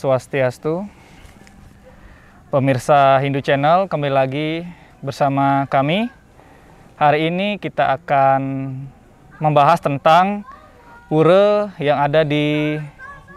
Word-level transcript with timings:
Swastiastu. 0.00 0.88
Pemirsa 2.48 3.20
Hindu 3.20 3.44
Channel, 3.44 3.84
kembali 3.84 4.08
lagi 4.16 4.64
bersama 5.04 5.68
kami. 5.68 6.08
Hari 6.96 7.28
ini 7.28 7.60
kita 7.60 8.00
akan 8.00 8.40
membahas 9.36 9.76
tentang 9.76 10.48
pura 11.12 11.76
yang 11.76 12.00
ada 12.00 12.24
di 12.24 12.80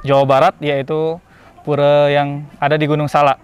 Jawa 0.07 0.23
Barat, 0.23 0.55
yaitu 0.63 1.19
pura 1.67 2.07
yang 2.07 2.47
ada 2.63 2.79
di 2.79 2.87
Gunung 2.87 3.11
Salak. 3.11 3.43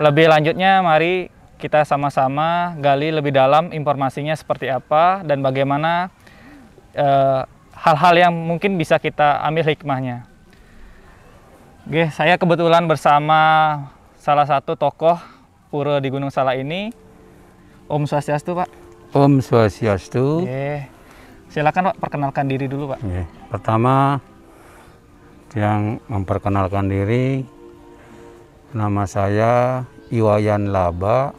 Lebih 0.00 0.32
lanjutnya, 0.32 0.80
mari 0.80 1.28
kita 1.60 1.84
sama-sama 1.84 2.72
gali 2.80 3.12
lebih 3.12 3.36
dalam 3.36 3.76
informasinya 3.76 4.32
seperti 4.32 4.72
apa 4.72 5.20
dan 5.20 5.44
bagaimana 5.44 6.08
eh, 6.96 7.44
hal-hal 7.76 8.14
yang 8.16 8.32
mungkin 8.32 8.80
bisa 8.80 8.96
kita 8.96 9.36
ambil 9.44 9.68
hikmahnya. 9.68 10.37
Oke, 11.88 12.12
saya 12.12 12.36
kebetulan 12.36 12.84
bersama 12.84 13.40
salah 14.20 14.44
satu 14.44 14.76
tokoh 14.76 15.16
pura 15.72 15.96
di 16.04 16.12
Gunung 16.12 16.28
Salak 16.28 16.60
ini. 16.60 16.92
Om 17.88 18.04
Swastiastu, 18.04 18.52
Pak. 18.52 18.68
Om 19.16 19.40
Swastiastu. 19.40 20.44
Oke. 20.44 20.84
Silakan 21.48 21.88
Pak 21.88 21.96
perkenalkan 21.96 22.44
diri 22.44 22.68
dulu, 22.68 22.92
Pak. 22.92 23.00
Oke, 23.00 23.24
Pertama 23.48 24.20
yang 25.56 25.96
memperkenalkan 26.12 26.92
diri 26.92 27.48
nama 28.76 29.08
saya 29.08 29.80
Iwayan 30.12 30.68
Laba 30.68 31.32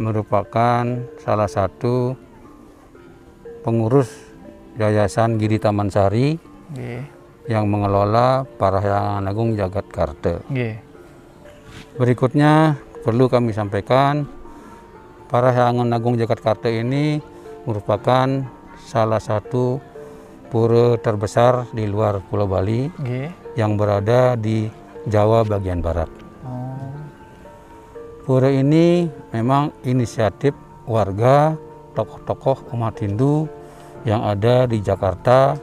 merupakan 0.00 0.84
salah 1.20 1.44
satu 1.52 2.16
pengurus 3.60 4.08
Yayasan 4.80 5.36
Giri 5.36 5.60
Taman 5.60 5.92
Sari 5.92 6.40
Oke. 6.72 7.19
Yang 7.50 7.66
mengelola 7.66 8.46
Parahyangan 8.46 9.26
Agung 9.26 9.58
Jagat 9.58 9.90
Karte. 9.90 10.46
Oke. 10.46 10.78
Berikutnya 11.98 12.78
perlu 13.02 13.26
kami 13.26 13.50
sampaikan 13.50 14.22
Parahyangan 15.26 15.90
Agung 15.90 16.14
Jagat 16.14 16.38
Karte 16.38 16.70
ini 16.70 17.18
merupakan 17.66 18.46
salah 18.86 19.18
satu 19.18 19.82
pura 20.46 20.94
terbesar 21.02 21.66
di 21.74 21.90
luar 21.90 22.22
Pulau 22.22 22.46
Bali 22.46 22.86
Oke. 22.86 23.34
yang 23.58 23.74
berada 23.74 24.38
di 24.38 24.70
Jawa 25.10 25.42
bagian 25.42 25.82
barat. 25.82 26.10
Oh. 26.46 26.94
Pura 28.22 28.46
ini 28.46 29.10
memang 29.34 29.74
inisiatif 29.82 30.54
warga, 30.86 31.58
tokoh-tokoh 31.98 32.70
umat 32.78 32.94
Hindu 33.02 33.50
yang 34.06 34.22
ada 34.22 34.66
di 34.66 34.82
Jakarta, 34.82 35.54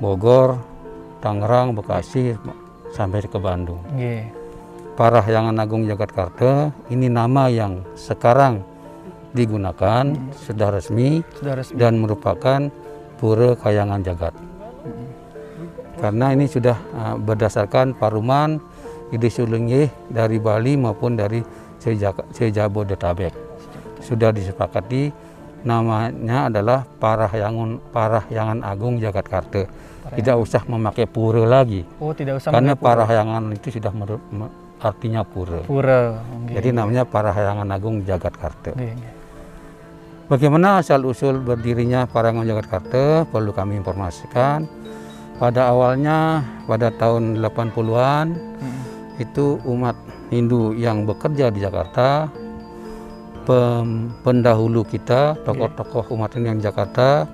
Bogor, 0.00 0.69
Tangerang, 1.20 1.76
Bekasi, 1.76 2.34
sampai 2.90 3.22
ke 3.24 3.38
Bandung. 3.38 3.80
Oke. 3.92 4.26
Parahyangan 4.98 5.56
Agung 5.56 5.88
Jakarta 5.88 6.68
ini 6.92 7.08
nama 7.08 7.48
yang 7.48 7.80
sekarang 7.96 8.60
digunakan 9.32 10.12
sudah 10.34 10.68
resmi 10.74 11.22
Sudah 11.38 11.54
resmi. 11.56 11.78
dan 11.78 12.02
merupakan 12.02 12.68
Pura 13.16 13.56
Kayangan 13.56 14.00
Jagat. 14.04 14.34
Karena 16.00 16.32
ini 16.32 16.48
sudah 16.48 16.76
uh, 16.96 17.16
berdasarkan 17.20 17.92
paruman 17.96 18.56
ide 19.12 19.28
Sulungyeh 19.28 19.88
dari 20.08 20.40
Bali 20.40 20.76
maupun 20.76 21.16
dari 21.16 21.44
Sejabodetabek. 22.32 23.32
Sudah 24.00 24.32
disepakati 24.32 25.12
namanya 25.64 26.48
adalah 26.48 26.84
Parahyangan 26.84 27.92
Parahyangan 27.92 28.60
Agung 28.64 28.96
Jakarta. 29.00 29.64
Tidak 30.12 30.36
usah 30.36 30.62
memakai 30.64 31.06
pura 31.06 31.42
lagi 31.42 31.86
Oh, 31.98 32.10
tidak 32.10 32.38
usah 32.38 32.50
karena. 32.50 32.74
Parahyangan 32.74 33.42
itu 33.50 33.68
sudah 33.70 33.92
artinya 34.80 35.22
pura. 35.22 35.60
pura. 35.62 36.18
Oke. 36.34 36.56
Jadi 36.56 36.68
namanya 36.72 37.04
Parahyangan 37.04 37.68
Agung 37.68 38.00
Jakarta. 38.02 38.72
Oke, 38.72 38.80
oke. 38.88 39.08
Bagaimana 40.26 40.78
asal 40.78 41.02
usul 41.04 41.38
berdirinya 41.38 42.06
Parahyangan 42.06 42.46
Jakarta 42.48 43.02
perlu 43.24 43.50
kami 43.50 43.76
informasikan. 43.76 44.64
Pada 45.36 45.68
awalnya 45.68 46.40
pada 46.64 46.92
tahun 46.92 47.40
80-an 47.40 48.26
Mm. 48.60 48.80
itu 49.18 49.56
umat 49.64 49.96
Hindu 50.28 50.72
yang 50.72 51.02
bekerja 51.02 51.48
di 51.48 51.58
Jakarta 51.58 52.28
pem- 53.42 54.12
pendahulu 54.20 54.80
kita 54.82 55.34
tokoh-tokoh 55.42 56.12
umat 56.12 56.30
Hindu 56.30 56.46
yang 56.46 56.58
di 56.58 56.64
Jakarta 56.64 57.24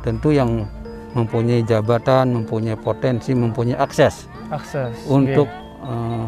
tentu 0.00 0.30
yang 0.30 0.64
mempunyai 1.12 1.66
jabatan, 1.66 2.30
mempunyai 2.30 2.78
potensi, 2.78 3.34
mempunyai 3.34 3.78
akses 3.78 4.30
Akses. 4.50 4.94
untuk 5.10 5.46
eh, 5.82 6.24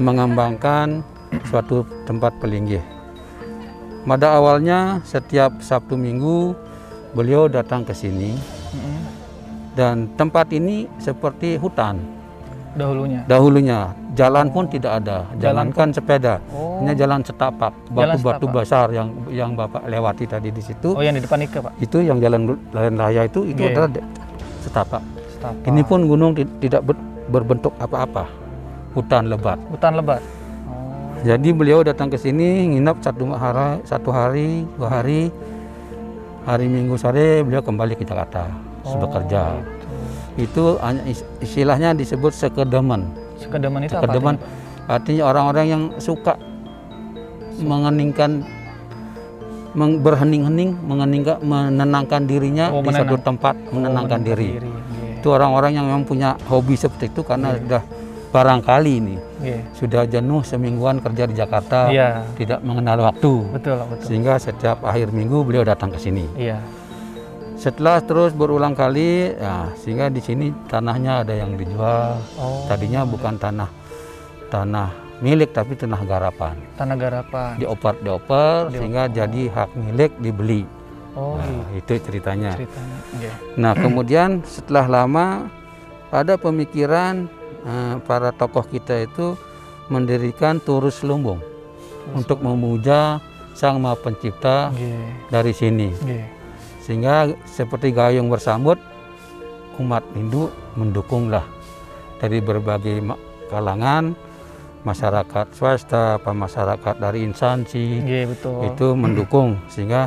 mengembangkan 0.00 1.04
suatu 1.48 1.84
tempat 2.08 2.36
pelinggih. 2.40 2.82
Pada 4.06 4.38
awalnya 4.38 5.02
setiap 5.02 5.58
Sabtu 5.58 5.98
Minggu 5.98 6.54
beliau 7.12 7.50
datang 7.50 7.82
ke 7.82 7.90
sini 7.90 8.38
Oke. 8.38 8.78
Mm-mm. 8.78 9.00
dan 9.74 9.96
tempat 10.14 10.52
ini 10.54 10.86
seperti 11.02 11.58
hutan 11.58 12.15
Dahulunya. 12.76 13.20
dahulunya. 13.24 13.80
Jalan 14.12 14.48
pun 14.48 14.64
tidak 14.64 14.92
ada, 14.98 15.24
Jalan 15.34 15.40
jangankan 15.72 15.88
sepeda, 15.90 16.34
Oh. 16.48 16.80
hanya 16.80 16.92
jalan 16.92 17.20
setapak, 17.20 17.72
batu-batu 17.88 18.46
besar 18.46 18.88
yang 18.88 19.12
yang 19.28 19.52
Bapak 19.52 19.84
lewati 19.84 20.24
tadi 20.24 20.48
di 20.48 20.60
situ. 20.60 20.92
Oh, 20.92 21.00
yang 21.00 21.12
di 21.12 21.20
depan 21.20 21.40
Ika, 21.40 21.60
Pak. 21.60 21.72
Itu 21.78 22.00
yang 22.00 22.16
jalan 22.16 22.44
jalan 22.70 22.94
raya 22.94 23.24
itu 23.24 23.44
itu 23.44 23.60
Oke. 23.60 23.72
adalah 23.72 23.90
setapak. 24.60 25.02
Setapak. 25.30 25.64
Ini 25.64 25.80
pun 25.82 26.00
gunung 26.04 26.32
ti- 26.32 26.48
tidak 26.60 26.80
ber- 26.82 27.00
berbentuk 27.26 27.72
apa-apa, 27.76 28.24
hutan 28.92 29.26
lebat. 29.26 29.56
hutan 29.68 29.92
lebat. 29.94 30.20
Oh. 30.66 31.20
Jadi 31.22 31.48
beliau 31.52 31.80
datang 31.80 32.08
ke 32.08 32.16
sini 32.16 32.72
nginap 32.72 33.00
satu 33.00 33.28
hari, 33.30 33.84
satu 33.84 34.08
hari, 34.08 34.64
dua 34.76 34.88
hari. 34.90 35.28
Hari 36.46 36.70
Minggu 36.70 36.94
sore 36.94 37.42
beliau 37.42 37.58
kembali 37.58 37.98
ke 37.98 38.06
Jakarta 38.06 38.46
Oh, 38.80 38.94
bekerja. 38.96 39.75
Itu 40.36 40.76
istilahnya 41.40 41.92
disebut 41.92 42.30
sekedeman. 42.30 43.08
Sekedeman 43.36 43.80
itu 43.82 43.92
apa? 43.92 44.04
Sekedeman 44.04 44.34
artinya, 44.86 45.22
orang-orang 45.26 45.66
yang 45.66 45.82
suka 45.96 46.36
mengeningkan 47.56 48.44
meng- 49.72 50.00
berhening-hening, 50.00 50.76
mengeningkan, 50.78 51.36
menenangkan 51.40 52.22
dirinya 52.24 52.68
Oh, 52.68 52.80
di 52.80 52.92
suatu 52.92 53.16
menenang- 53.16 53.24
tempat, 53.24 53.54
menenangkan 53.70 54.20
Oh, 54.20 54.26
diri. 54.26 54.50
Oke. 54.56 55.20
Itu 55.20 55.28
orang-orang 55.30 55.70
yang 55.72 55.84
memang 55.84 56.04
punya 56.04 56.36
hobi 56.46 56.76
seperti 56.76 57.08
itu 57.08 57.20
karena 57.20 57.52
Iya. 57.52 57.60
sudah 57.60 57.82
barangkali 58.26 58.92
ini 58.94 59.16
Oke. 59.16 59.56
sudah 59.74 60.02
jenuh 60.04 60.44
semingguan 60.44 61.00
kerja 61.00 61.24
di 61.24 61.34
Jakarta, 61.34 61.88
Iya. 61.88 62.28
tidak 62.36 62.60
mengenal 62.60 63.00
waktu. 63.02 63.32
Betul, 63.52 63.80
betul. 63.82 64.04
Sehingga 64.04 64.36
setiap 64.36 64.80
akhir 64.82 65.08
minggu 65.10 65.40
beliau 65.42 65.64
datang 65.64 65.88
ke 65.88 65.98
sini. 65.98 66.28
Iya. 66.36 66.60
Setelah 67.56 68.04
terus 68.04 68.36
berulang 68.36 68.76
kali, 68.76 69.32
ya, 69.32 69.72
sehingga 69.80 70.12
di 70.12 70.20
sini 70.20 70.52
tanahnya 70.68 71.24
ada 71.24 71.32
yang 71.32 71.56
dijual. 71.56 72.20
Oh. 72.36 72.68
Tadinya 72.68 73.02
bukan 73.02 73.40
tanah 73.40 73.70
tanah 74.46 74.88
milik 75.18 75.50
tapi 75.50 75.72
tanah 75.74 75.98
garapan. 76.04 76.54
Tanah 76.76 76.94
garapan. 76.94 77.56
Dioper 77.56 77.96
dioper 77.98 78.68
Dioper. 78.68 78.76
sehingga 78.76 79.02
jadi 79.08 79.42
hak 79.48 79.70
milik 79.74 80.12
dibeli. 80.20 80.62
Oh, 81.16 81.40
Nah, 81.40 81.72
itu 81.72 81.96
ceritanya. 81.96 82.52
gitu 82.60 82.68
ceritanya. 82.68 82.96
Oke. 83.16 83.30
Nah 83.56 83.72
kemudian 83.72 84.44
setelah 84.44 84.84
lama 84.84 85.48
ada 86.12 86.36
pemikiran 86.36 87.24
eh, 87.64 87.94
para 88.04 88.36
tokoh 88.36 88.68
kita 88.68 89.00
itu 89.00 89.32
mendirikan 89.88 90.60
turus 90.60 91.00
lumbung 91.00 91.40
untuk 92.12 92.44
memuja 92.44 93.18
Sang 93.56 93.80
Maha 93.80 93.96
Pencipta 93.96 94.68
Oke. 94.68 94.92
dari 95.32 95.52
sini. 95.56 95.88
Oke. 95.96 96.35
Sehingga 96.86 97.34
seperti 97.50 97.90
gayung 97.90 98.30
bersambut 98.30 98.78
umat 99.82 100.06
Hindu 100.14 100.54
mendukunglah 100.78 101.42
dari 102.22 102.38
berbagai 102.38 103.02
kalangan 103.50 104.14
masyarakat 104.86 105.50
swasta, 105.50 106.22
apa 106.22 106.30
masyarakat 106.30 106.94
dari 107.02 107.26
instansi 107.26 108.06
Oke, 108.06 108.20
betul. 108.30 108.58
itu 108.70 108.86
mendukung 108.94 109.58
sehingga 109.66 110.06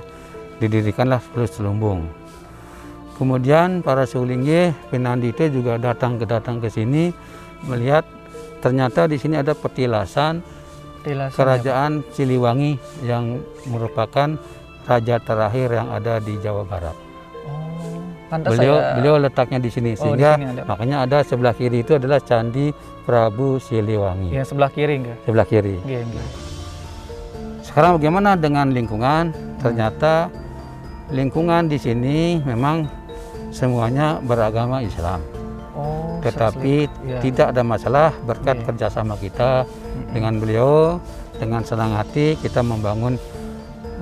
didirikanlah 0.63 1.19
Tulus 1.35 1.59
Lumbung. 1.59 2.07
Kemudian 3.19 3.83
para 3.83 4.07
Sulingye 4.07 4.71
Pinandite 4.87 5.51
juga 5.51 5.75
datang 5.75 6.15
ke 6.15 6.23
datang 6.23 6.63
ke 6.63 6.71
sini 6.71 7.11
melihat 7.67 8.07
ternyata 8.63 9.11
di 9.11 9.19
sini 9.19 9.35
ada 9.35 9.51
petilasan 9.51 10.39
Tilasan, 11.03 11.35
kerajaan 11.35 11.91
Siliwangi 12.15 12.79
yang 13.03 13.43
merupakan 13.67 14.39
raja 14.89 15.21
terakhir 15.21 15.69
yang 15.71 15.87
ada 15.87 16.17
di 16.17 16.33
Jawa 16.35 16.65
Barat. 16.65 16.97
Oh, 17.45 18.01
pantas 18.27 18.49
Beliau 18.51 18.75
saya. 18.75 18.93
beliau 18.97 19.15
letaknya 19.17 19.59
di 19.61 19.69
sini 19.69 19.89
Oh, 19.89 19.93
di 19.93 19.99
sehingga 20.01 20.31
sini 20.33 20.45
ada. 20.49 20.61
makanya 20.65 20.97
ada 21.05 21.17
sebelah 21.21 21.53
kiri 21.53 21.77
itu 21.79 21.93
adalah 21.93 22.17
Candi 22.19 22.73
Prabu 23.05 23.57
Siliwangi. 23.57 24.33
Yang 24.33 24.47
sebelah 24.49 24.69
kiri 24.69 24.93
enggak? 24.97 25.17
Sebelah 25.23 25.45
kiri. 25.45 25.77
Oke, 25.77 25.97
oke. 26.01 26.21
Sekarang 27.61 27.91
bagaimana 27.95 28.33
dengan 28.33 28.73
lingkungan? 28.73 29.29
Ternyata 29.59 30.33
lingkungan 31.09 31.69
di 31.69 31.77
sini 31.77 32.17
memang 32.41 32.89
semuanya 33.49 34.17
beragama 34.19 34.81
Islam. 34.81 35.21
Oh, 35.73 36.17
tetapi 36.19 36.89
Ya. 37.05 37.21
tidak 37.21 37.53
ada 37.53 37.61
masalah 37.61 38.09
berkat 38.25 38.57
Oke. 38.59 38.73
kerjasama 38.73 39.15
kita 39.15 39.63
dengan 40.11 40.35
beliau 40.35 40.97
dengan 41.37 41.61
senang 41.61 41.93
hati 41.93 42.35
kita 42.35 42.59
membangun 42.59 43.15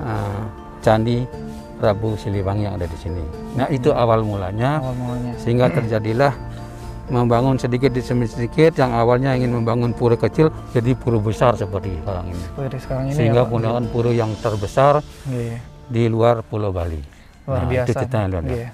uh, 0.00 0.42
candi 0.88 1.28
Prabu 1.76 2.16
Siliwangi 2.16 2.64
yang 2.64 2.74
ada 2.74 2.88
di 2.88 2.96
sini. 2.96 3.20
Nah 3.54 3.68
itu 3.68 3.92
awal 3.92 4.24
mulanya 4.24 4.80
Awal 4.80 4.94
mulanya. 4.96 5.32
sehingga 5.36 5.68
terjadilah 5.68 6.32
membangun 7.08 7.56
sedikit 7.56 7.92
demi 7.92 8.26
sedikit 8.28 8.76
yang 8.76 8.92
awalnya 8.92 9.32
ingin 9.32 9.52
membangun 9.52 9.92
pura 9.92 10.16
kecil 10.16 10.48
jadi 10.72 10.92
pura 10.92 11.20
besar 11.20 11.56
seperti 11.56 11.92
sekarang 12.02 12.24
ini. 12.28 12.42
Seperti 12.42 12.76
sekarang 12.80 13.04
ini 13.08 13.14
Sehingga 13.16 13.42
ya, 13.44 13.48
membangun 13.48 13.84
pura 13.88 14.10
yang 14.12 14.32
terbesar 14.40 15.00
Nggih. 15.24 15.56
di 15.88 16.02
luar 16.08 16.40
Pulau 16.42 16.72
Bali. 16.72 17.00
Luar 17.44 17.64
Nah, 17.64 17.68
biasa. 17.68 17.88
Itu 17.88 18.04
biasa. 18.08 18.38
Nggih. 18.44 18.68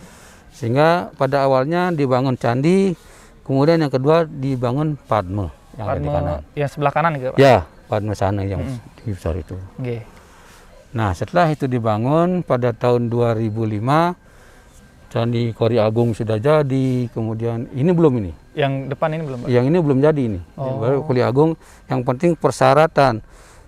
Sehingga 0.54 0.88
pada 1.14 1.46
awalnya 1.46 1.90
dibangun 1.90 2.34
candi, 2.34 2.94
kemudian 3.42 3.82
yang 3.82 3.90
kedua 3.90 4.22
dibangun 4.24 4.94
Padme 4.96 5.50
yang 5.74 5.86
ada 5.90 5.98
di 5.98 6.06
Padma 6.06 6.30
kanan. 6.38 6.42
yang 6.54 6.70
sebelah 6.70 6.92
kanan 6.94 7.10
gitu, 7.18 7.30
Pak. 7.34 7.38
Ya, 7.38 7.56
Padme 7.86 8.12
sana 8.14 8.42
yang 8.42 8.62
di 9.02 9.10
besar 9.14 9.34
itu. 9.34 9.54
Nggih. 9.78 10.13
Nah, 10.94 11.10
setelah 11.10 11.50
itu 11.50 11.66
dibangun 11.66 12.46
pada 12.46 12.70
tahun 12.70 13.10
2005 13.10 14.14
Candi 15.10 15.50
Kori 15.54 15.78
Agung 15.78 16.10
sudah 16.10 16.38
jadi, 16.38 17.06
kemudian 17.10 17.70
ini 17.70 17.90
belum 17.90 18.18
ini. 18.18 18.32
Yang 18.54 18.94
depan 18.94 19.08
ini 19.14 19.22
belum, 19.22 19.38
Pak. 19.42 19.48
Yang 19.50 19.64
ini 19.70 19.78
belum 19.78 19.98
jadi 20.02 20.22
ini. 20.26 20.40
Oh. 20.54 20.78
Baru 20.78 21.02
Kori 21.02 21.22
Agung 21.22 21.58
yang 21.86 22.02
penting 22.02 22.34
persyaratan 22.34 23.22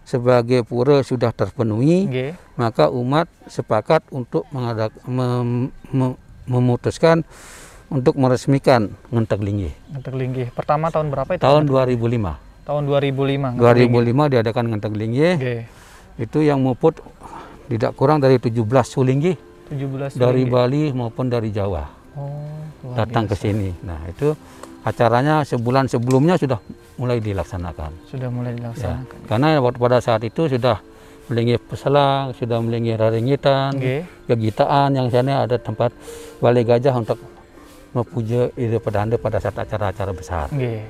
sebagai 0.06 0.62
pura 0.62 1.02
sudah 1.02 1.34
terpenuhi, 1.34 2.06
Nggih. 2.06 2.30
maka 2.54 2.90
umat 2.90 3.26
sepakat 3.46 4.06
untuk 4.10 4.46
mengadak- 4.50 4.94
mem- 5.02 5.74
mem- 5.90 6.18
memutuskan 6.46 7.26
untuk 7.90 8.14
meresmikan 8.14 8.94
Ngentek 9.10 9.42
Linggih. 9.42 9.74
Ngentek 9.90 10.14
Linggih. 10.14 10.46
Pertama 10.54 10.90
tahun 10.90 11.10
berapa 11.10 11.30
itu? 11.34 11.42
Tahun 11.42 11.62
2005. 11.66 12.38
Tahun 12.66 12.82
2005. 12.86 13.54
Ngentek 13.54 13.90
2005 13.90 14.30
diadakan 14.30 14.64
Ngentek 14.70 14.94
Linggih. 14.94 15.34
Nggih. 15.38 15.62
Itu 16.16 16.40
yang 16.40 16.60
muput 16.60 16.96
tidak 17.66 17.92
kurang 17.92 18.18
dari 18.18 18.36
17 18.36 18.56
sulinggih 18.82 19.36
17 19.68 20.14
dari 20.14 20.42
Linggih. 20.42 20.50
Bali 20.50 20.82
maupun 20.90 21.26
dari 21.26 21.50
Jawa 21.50 21.84
Oh, 22.16 22.94
datang 22.94 23.28
ke 23.28 23.34
sini. 23.34 23.76
Nah, 23.82 24.00
itu 24.06 24.32
acaranya 24.80 25.42
sebulan 25.42 25.84
sebelumnya 25.84 26.34
sudah 26.34 26.56
mulai 26.96 27.20
dilaksanakan. 27.20 27.92
sudah 28.06 28.30
mulai 28.30 28.52
Ya, 28.52 28.58
dilaksanakan. 28.62 29.18
karena 29.28 29.46
waktu 29.58 29.76
pada 29.76 29.98
saat 30.00 30.22
itu 30.22 30.48
sudah 30.48 30.80
melinggih 31.26 31.60
peselang, 31.60 32.32
sudah 32.32 32.56
melinggih 32.56 32.94
raringitan, 32.94 33.74
Nggih. 33.74 34.06
kegitaan 34.26 34.94
yang 34.94 35.10
sana 35.10 35.44
ada 35.44 35.58
tempat 35.58 35.92
balai 36.38 36.62
gajah 36.62 36.94
untuk 36.94 37.18
mepuja 37.92 38.48
Ida 38.54 38.78
Pedanda 38.78 39.16
pada 39.16 39.36
saat 39.36 39.58
acara-acara 39.58 40.12
besar. 40.12 40.46
Nggih. 40.48 40.80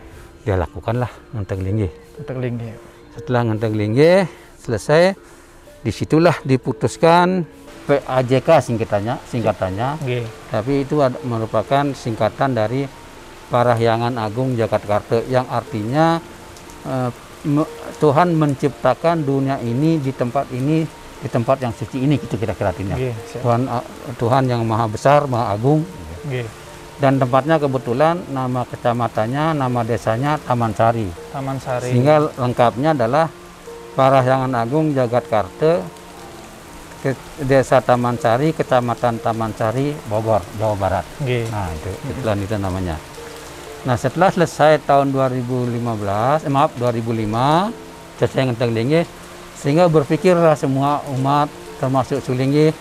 Dia 0.44 0.54
lakukanlah 0.54 1.10
ngentek 1.32 1.58
linggih. 1.58 1.90
Ngentek 2.14 2.38
Linggih. 2.38 2.74
Setelah 3.16 3.40
ngentek 3.42 3.72
linggih 3.72 4.18
selesai, 4.66 5.14
di 5.80 5.90
situlah 5.90 6.34
diputuskan 6.42 7.46
PAJK 7.86 8.48
singkatannya, 8.60 9.14
singkatannya. 9.24 9.88
Nggih. 10.02 10.24
Tapi 10.50 10.72
itu 10.82 10.98
ad- 10.98 11.22
merupakan 11.22 11.86
singkatan 11.94 12.50
dari 12.50 12.82
Parahyangan 13.46 14.18
Agung 14.18 14.58
Jakarta 14.58 14.90
yang 15.24 15.46
artinya 15.46 16.18
eh, 16.82 17.10
me- 17.46 17.70
Tuhan 17.96 18.34
menciptakan 18.34 19.22
dunia 19.22 19.62
ini 19.62 19.96
di 19.96 20.10
tempat 20.10 20.50
ini 20.50 20.82
di 21.16 21.28
tempat 21.30 21.56
yang 21.58 21.70
suci 21.70 22.02
ini 22.02 22.18
gitu 22.18 22.34
kira-kira 22.34 22.74
artinya. 22.74 22.98
Siap. 22.98 23.40
Tuhan 23.40 23.62
a- 23.66 23.86
Tuhan 24.12 24.44
yang 24.46 24.66
maha 24.66 24.84
besar, 24.84 25.24
maha 25.24 25.54
agung 25.54 25.86
Nggih. 26.26 26.42
dan 26.98 27.16
tempatnya 27.16 27.56
kebetulan 27.56 28.18
nama 28.28 28.66
kecamatannya, 28.66 29.54
nama 29.54 29.80
desanya 29.80 30.42
Taman 30.42 30.74
Sari. 30.74 31.06
Taman 31.30 31.56
Sari. 31.56 31.86
Sehingga 31.88 32.18
lengkapnya 32.34 32.92
adalah 32.92 33.30
Parahyangan 33.96 34.52
Agung 34.52 34.92
Jakarta 34.92 35.80
ke- 37.00 37.16
Desa 37.40 37.80
Taman 37.80 38.20
Sari, 38.20 38.52
Kecamatan 38.52 39.16
Taman 39.18 39.56
Sari, 39.56 39.96
Bogor, 40.04 40.44
Jawa 40.60 40.76
Barat. 40.76 41.04
Nggih. 41.24 41.48
Nah, 41.48 41.72
itu 41.72 41.90
itulah 42.12 42.36
itu 42.36 42.56
namanya. 42.60 42.96
Nah, 43.88 43.96
setelah 43.96 44.28
selesai 44.28 44.84
tahun 44.84 45.14
2015, 45.14 46.44
eh, 46.44 46.52
maaf 46.52 46.76
2005, 46.76 47.72
selesai 48.18 48.52
ngenteng 48.52 48.76
linggih, 48.76 49.08
sehingga 49.56 49.88
berpikirlah 49.88 50.58
semua 50.58 51.00
umat 51.16 51.48
termasuk 51.78 52.20
Sulinggi, 52.20 52.76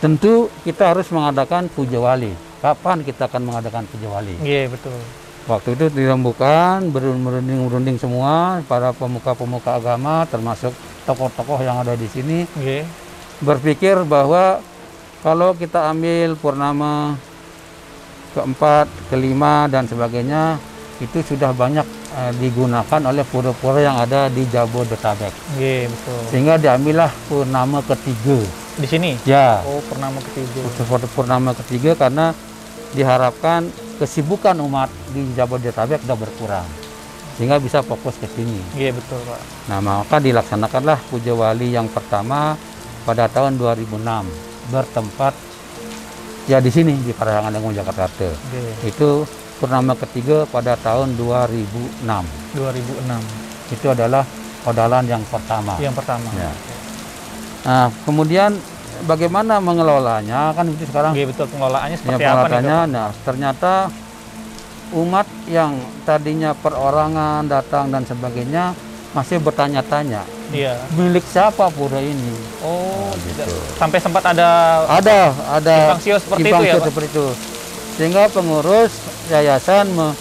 tentu 0.00 0.48
kita 0.64 0.96
harus 0.96 1.10
mengadakan 1.12 1.68
puja 1.68 2.00
wali. 2.00 2.32
Kapan 2.62 3.04
kita 3.04 3.28
akan 3.28 3.42
mengadakan 3.44 3.84
puja 3.84 4.08
wali? 4.08 4.32
Nggih, 4.40 4.72
betul. 4.72 4.96
Waktu 5.46 5.78
itu 5.78 5.86
dirembukan, 5.88 6.90
berunding-berunding 6.90 7.96
semua 7.96 8.58
para 8.66 8.90
pemuka-pemuka 8.90 9.78
agama, 9.78 10.26
termasuk 10.26 10.74
tokoh-tokoh 11.06 11.62
yang 11.62 11.78
ada 11.78 11.94
di 11.94 12.10
sini, 12.10 12.42
Nggih. 12.50 12.82
berpikir 13.40 14.02
bahwa 14.02 14.58
kalau 15.22 15.54
kita 15.54 15.86
ambil 15.86 16.34
purnama 16.34 17.14
keempat, 18.34 18.90
kelima 19.06 19.70
dan 19.70 19.86
sebagainya 19.86 20.58
itu 20.98 21.22
sudah 21.22 21.54
banyak 21.54 21.86
eh, 22.16 22.32
digunakan 22.36 23.00
oleh 23.04 23.22
pura-pura 23.22 23.78
yang 23.78 23.96
ada 23.96 24.26
di 24.26 24.42
Jabodetabek. 24.50 25.30
Nggih, 25.54 25.86
betul. 25.86 26.20
Sehingga 26.26 26.54
diambillah 26.58 27.12
purnama 27.28 27.86
ketiga. 27.86 28.42
Di 28.76 28.84
sini. 28.84 29.14
Ya, 29.22 29.62
Oh, 29.62 29.78
purnama 29.86 30.18
ketiga. 30.20 30.60
pur- 30.84 31.10
purnama 31.14 31.54
ketiga 31.54 31.94
karena 31.94 32.34
diharapkan 32.92 33.68
kesibukan 33.96 34.56
umat 34.64 34.92
di 35.10 35.24
Jabodetabek 35.32 36.04
sudah 36.04 36.18
berkurang. 36.18 36.68
Sehingga 37.36 37.60
bisa 37.60 37.84
fokus 37.84 38.16
ke 38.16 38.24
sini. 38.32 38.56
Nggih, 38.72 38.96
betul, 38.96 39.20
Pak. 39.28 39.40
Nah, 39.68 39.80
maka 39.84 40.16
dilaksanakanlah 40.16 40.98
puja 41.12 41.36
wali 41.36 41.76
yang 41.76 41.84
pertama 41.92 42.56
pada 43.04 43.28
tahun 43.28 43.60
2006 43.60 44.24
bertempat 44.72 45.36
ya 46.48 46.58
di 46.58 46.70
sini 46.72 46.96
di 47.04 47.12
Parahyangan 47.12 47.52
Agung 47.52 47.76
Jakarta. 47.76 48.32
Nggih. 48.32 48.88
Itu 48.88 49.28
purnama 49.60 49.92
ketiga 49.96 50.48
pada 50.48 50.80
tahun 50.80 51.16
2006. 51.20 52.08
2006. 52.56 53.76
Itu 53.76 53.86
adalah 53.92 54.24
odalan 54.64 55.04
yang 55.04 55.22
pertama. 55.28 55.76
Yang 55.76 55.94
pertama. 56.00 56.28
Ya. 56.34 56.52
Nah, 57.66 57.86
kemudian 58.06 58.56
bagaimana 59.02 59.58
mengelolanya 59.58 60.50
kan 60.52 60.64
itu 60.64 60.86
sekarang 60.86 61.12
Nggih, 61.12 61.26
betul. 61.28 61.46
Pengelolaannya 61.48 61.92
ya, 61.92 62.00
seperti 62.00 62.24
apa 62.24 62.46
nih? 62.48 62.60
Nah, 62.86 63.08
ternyata 63.20 63.72
umat 64.88 65.26
yang 65.44 65.76
tadinya 66.02 66.54
perorangan 66.54 67.44
datang 67.44 67.90
dan 67.90 68.02
sebagainya 68.02 68.72
masih 69.12 69.36
bertanya-tanya 69.38 70.22
Iya. 70.46 70.78
milik 70.92 71.26
siapa 71.26 71.66
pura 71.68 71.98
ini? 71.98 72.36
Oh, 72.62 73.10
gitu. 73.18 73.42
sampai 73.74 73.98
sempat 73.98 74.22
ada 74.24 74.48
Ada, 74.86 75.34
ada 75.50 75.74
Simpang 75.98 76.00
seperti 76.22 76.46
itu 76.46 76.62
ya, 76.62 76.74
Pak? 76.74 76.86
seperti 76.86 77.08
itu. 77.10 77.26
Sehingga 77.96 78.22
pengurus 78.28 78.92
yayasan 79.26 79.90
me- 79.90 80.14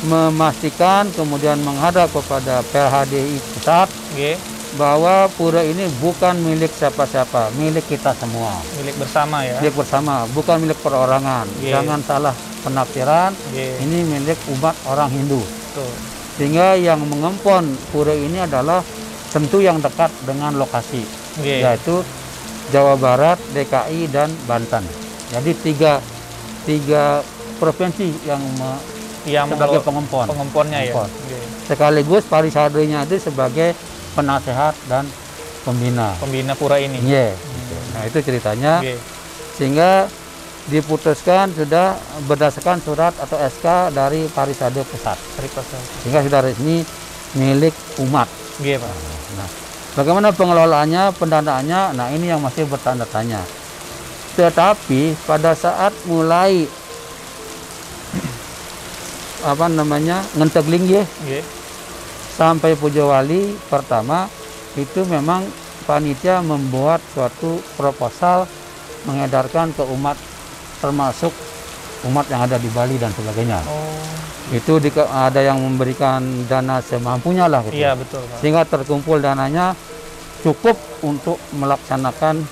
memastikan 0.00 1.10
kemudian 1.10 1.58
menghadap 1.58 2.06
kepada 2.08 2.62
PHDI 2.64 3.34
pusat 3.50 3.88
Nggih, 4.14 4.36
bahwa 4.78 5.26
pura 5.28 5.60
ini 5.60 5.90
bukan 5.98 6.38
milik 6.38 6.70
siapa-siapa, 6.70 7.50
milik 7.52 7.82
kita 7.84 8.14
semua. 8.14 8.54
milik 8.78 8.94
bersama 8.96 9.42
ya. 9.42 9.58
Milik 9.58 9.74
bersama, 9.74 10.14
bukan 10.30 10.56
milik 10.58 10.78
perorangan. 10.78 11.50
Iya. 11.58 11.82
Jangan 11.82 12.00
salah 12.00 12.34
penafsiran, 12.62 13.34
Nggih, 13.50 13.82
ini 13.82 13.98
milik 14.06 14.38
umat 14.54 14.78
orang 14.86 15.10
Hindu. 15.10 15.42
betul. 15.42 15.90
Sehingga 16.38 16.78
yang 16.78 17.02
mengempon 17.02 17.66
pura 17.90 18.14
ini 18.14 18.38
adalah 18.38 18.78
tentu 19.28 19.58
yang 19.58 19.82
dekat 19.82 20.14
dengan 20.22 20.54
lokasi. 20.54 21.02
Nggih. 21.36 21.58
yaitu 21.60 22.02
Jawa 22.68 22.94
Barat, 22.94 23.38
DKI 23.50 24.06
dan 24.08 24.30
Banten. 24.44 24.82
Jadi 25.28 25.52
tiga 25.56 25.98
tiga 26.62 27.20
provinsi 27.56 28.14
yang 28.22 28.38
me- 28.54 28.82
Yang 29.24 29.54
sebagai 29.54 29.80
pengempon. 29.82 30.24
pengemponnya 30.24 30.78
ya. 30.80 30.94
Pengempon. 30.94 31.08
Nggih. 31.10 31.42
Sekaligus 31.66 32.22
parisadenya 32.24 33.04
itu 33.04 33.16
sebagai 33.20 33.74
penasehat 34.18 34.74
dan 34.90 35.06
pembina. 35.62 36.18
Pembina 36.18 36.58
pura 36.58 36.82
ini. 36.82 36.98
Iya. 37.06 37.38
Nah 37.94 38.02
itu 38.02 38.18
ceritanya. 38.18 38.82
Nggih. 38.82 38.98
Sehingga 39.54 40.10
diputuskan 40.68 41.54
sudah 41.54 41.96
berdasarkan 42.26 42.82
surat 42.82 43.14
atau 43.16 43.38
SK 43.38 43.94
dari 43.94 44.26
Parisade 44.26 44.82
Pusat. 44.82 45.18
Pasal. 45.54 45.80
Sehingga 46.02 46.20
sudah 46.26 46.40
resmi 46.42 46.82
milik 47.38 47.72
umat. 48.04 48.28
Nggih, 48.58 48.82
Pak. 48.82 48.92
Nah, 49.38 49.48
bagaimana 49.94 50.28
pengelolaannya, 50.34 51.14
pendanaannya? 51.16 51.80
Nah, 51.96 52.06
ini 52.12 52.26
yang 52.28 52.42
masih 52.42 52.66
bertanda 52.68 53.06
tanya. 53.08 53.40
Tetapi 54.36 55.18
pada 55.26 55.54
saat 55.56 55.90
mulai 56.06 56.68
apa 59.50 59.66
namanya 59.66 60.22
ngentek 60.38 60.66
linggih 60.70 61.02
Nggih. 61.26 61.57
Sampai 62.38 62.78
Puja 62.78 63.02
Wali 63.02 63.58
pertama 63.66 64.30
itu 64.78 65.02
memang 65.10 65.42
panitia 65.84 66.38
membuat 66.38 67.02
suatu 67.10 67.58
proposal 67.74 68.46
mengedarkan 69.02 69.74
ke 69.74 69.82
umat 69.82 70.14
termasuk 70.78 71.34
umat 72.06 72.30
yang 72.30 72.46
ada 72.46 72.54
di 72.62 72.70
Bali 72.70 72.94
dan 72.94 73.10
sebagainya. 73.10 73.58
Oh, 73.66 74.54
Itu 74.54 74.78
di, 74.78 74.88
ada 74.94 75.42
yang 75.42 75.58
memberikan 75.58 76.22
dana 76.46 76.78
semampunya 76.78 77.50
lah 77.50 77.66
gitu. 77.66 77.74
iya 77.74 77.98
betul 77.98 78.22
Pak. 78.22 78.38
Sehingga 78.38 78.62
terkumpul 78.62 79.18
dananya 79.18 79.74
cukup 80.46 80.78
untuk 81.02 81.42
melaksanakan 81.58 82.46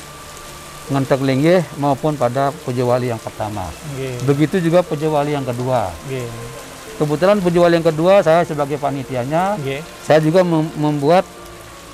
ngentek 0.87 1.21
linggih 1.23 1.63
maupun 1.79 2.19
pada 2.19 2.51
puja 2.67 2.83
wali 2.83 3.11
yang 3.11 3.23
pertama. 3.23 3.71
Nggih, 3.95 4.23
Begitu 4.27 4.57
juga 4.67 4.83
puja 4.83 5.07
wali 5.07 5.35
yang 5.35 5.47
kedua. 5.47 5.91
nggih, 6.11 6.27
Kebetulan 6.97 7.45
wali 7.45 7.77
yang 7.77 7.85
kedua 7.85 8.25
saya 8.25 8.41
sebagai 8.41 8.81
panitianya, 8.81 9.61
nggih. 9.61 9.85
saya 10.01 10.17
juga 10.25 10.41
mem- 10.41 10.73
membuat 10.81 11.29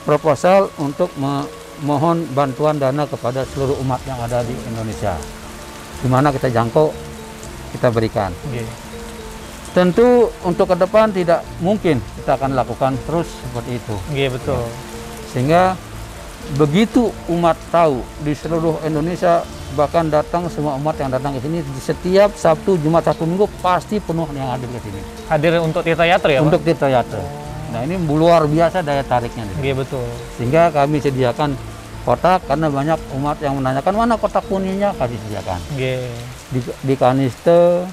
proposal 0.07 0.71
untuk 0.79 1.11
me- 1.19 1.47
mohon 1.83 2.23
bantuan 2.31 2.79
dana 2.79 3.03
kepada 3.11 3.43
seluruh 3.51 3.75
umat 3.83 3.99
yang 4.07 4.19
ada 4.23 4.47
di 4.47 4.55
Indonesia. 4.71 5.19
Di 5.99 6.07
mana 6.07 6.31
kita 6.31 6.47
jangkau, 6.47 6.95
kita 7.75 7.91
berikan. 7.91 8.31
Nggih. 8.47 8.67
Tentu 9.75 10.31
untuk 10.45 10.71
ke 10.71 10.77
depan 10.79 11.11
tidak 11.11 11.43
mungkin 11.59 11.99
kita 12.23 12.39
akan 12.39 12.55
lakukan 12.55 12.95
terus 13.09 13.27
seperti 13.43 13.83
itu. 13.83 13.97
Nggih, 14.15 14.29
betul. 14.39 14.63
Sehingga 15.35 15.75
begitu 16.55 17.11
umat 17.27 17.59
tahu 17.75 18.05
di 18.23 18.37
seluruh 18.37 18.79
Indonesia 18.87 19.43
bahkan 19.73 20.05
datang 20.07 20.47
semua 20.47 20.77
umat 20.77 20.95
yang 20.95 21.09
datang 21.09 21.33
ke 21.33 21.41
sini 21.41 21.61
di 21.61 21.81
setiap 21.81 22.33
Sabtu, 22.35 22.77
Jumat, 22.77 23.03
Sabtu 23.03 23.25
Minggu 23.25 23.49
pasti 23.59 23.97
penuh 23.97 24.29
yang 24.31 24.51
hadir 24.51 24.69
ke 24.69 24.81
sini 24.81 25.01
Hadir 25.27 25.53
untuk 25.59 25.81
Tirta 25.81 26.05
Yatra 26.05 26.31
ya, 26.31 26.39
Pak? 26.39 26.47
untuk 26.47 26.61
Tirta 26.61 26.87
Yatra. 26.87 27.23
Nah 27.73 27.81
ini 27.83 27.97
luar 27.99 28.45
biasa 28.45 28.81
daya 28.81 29.01
tariknya. 29.01 29.49
Nggih, 29.55 29.73
betul. 29.75 30.05
Sehingga 30.37 30.69
kami 30.69 31.01
sediakan 31.01 31.57
kotak 32.03 32.45
karena 32.45 32.69
banyak 32.69 32.99
umat 33.15 33.39
yang 33.39 33.57
menanyakan 33.57 33.95
mana 33.97 34.15
kotak 34.15 34.45
kuningnya 34.45 34.93
kami 34.93 35.17
sediakan 35.19 35.57
Nggih, 35.73 36.05
di, 36.51 36.59
di 36.83 36.95
Kaniste, 36.95 37.89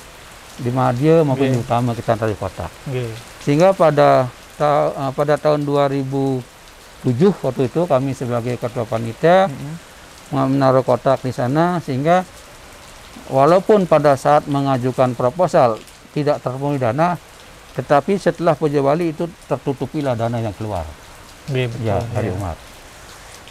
di 0.58 0.70
Madya 0.70 1.24
maupun 1.24 1.46
Oke. 1.46 1.54
di 1.54 1.60
Utama 1.60 1.94
kita 1.94 2.14
taruh 2.14 2.36
kotak. 2.36 2.68
nggih. 2.86 3.08
Sehingga 3.40 3.72
pada 3.72 4.28
ta- 4.54 4.92
eh, 4.92 5.12
pada 5.14 5.38
tahun 5.38 5.64
2007 5.64 6.44
waktu 7.40 7.62
itu 7.66 7.82
kami 7.86 8.12
sebagai 8.12 8.56
ketua 8.56 8.84
panitia 8.84 9.48
Mm-mm. 9.48 9.74
Menaruh 10.30 10.86
kotak 10.86 11.26
di 11.26 11.34
sana 11.34 11.82
sehingga 11.82 12.26
walaupun 13.34 13.90
pada 13.90 14.14
saat 14.14 14.46
mengajukan 14.46 15.18
proposal 15.18 15.82
tidak 16.14 16.42
terpenuhi 16.42 16.82
dana 16.82 17.18
tetapi 17.78 18.18
setelah 18.18 18.58
puja 18.58 18.82
wali 18.82 19.14
itu 19.14 19.30
tertutupilah 19.48 20.18
dana 20.18 20.42
yang 20.42 20.54
keluar 20.58 20.86
Nggih, 21.50 21.68
betul. 21.70 21.86
ya 21.86 21.98
dari 22.14 22.30
iya. 22.30 22.38
umat. 22.38 22.58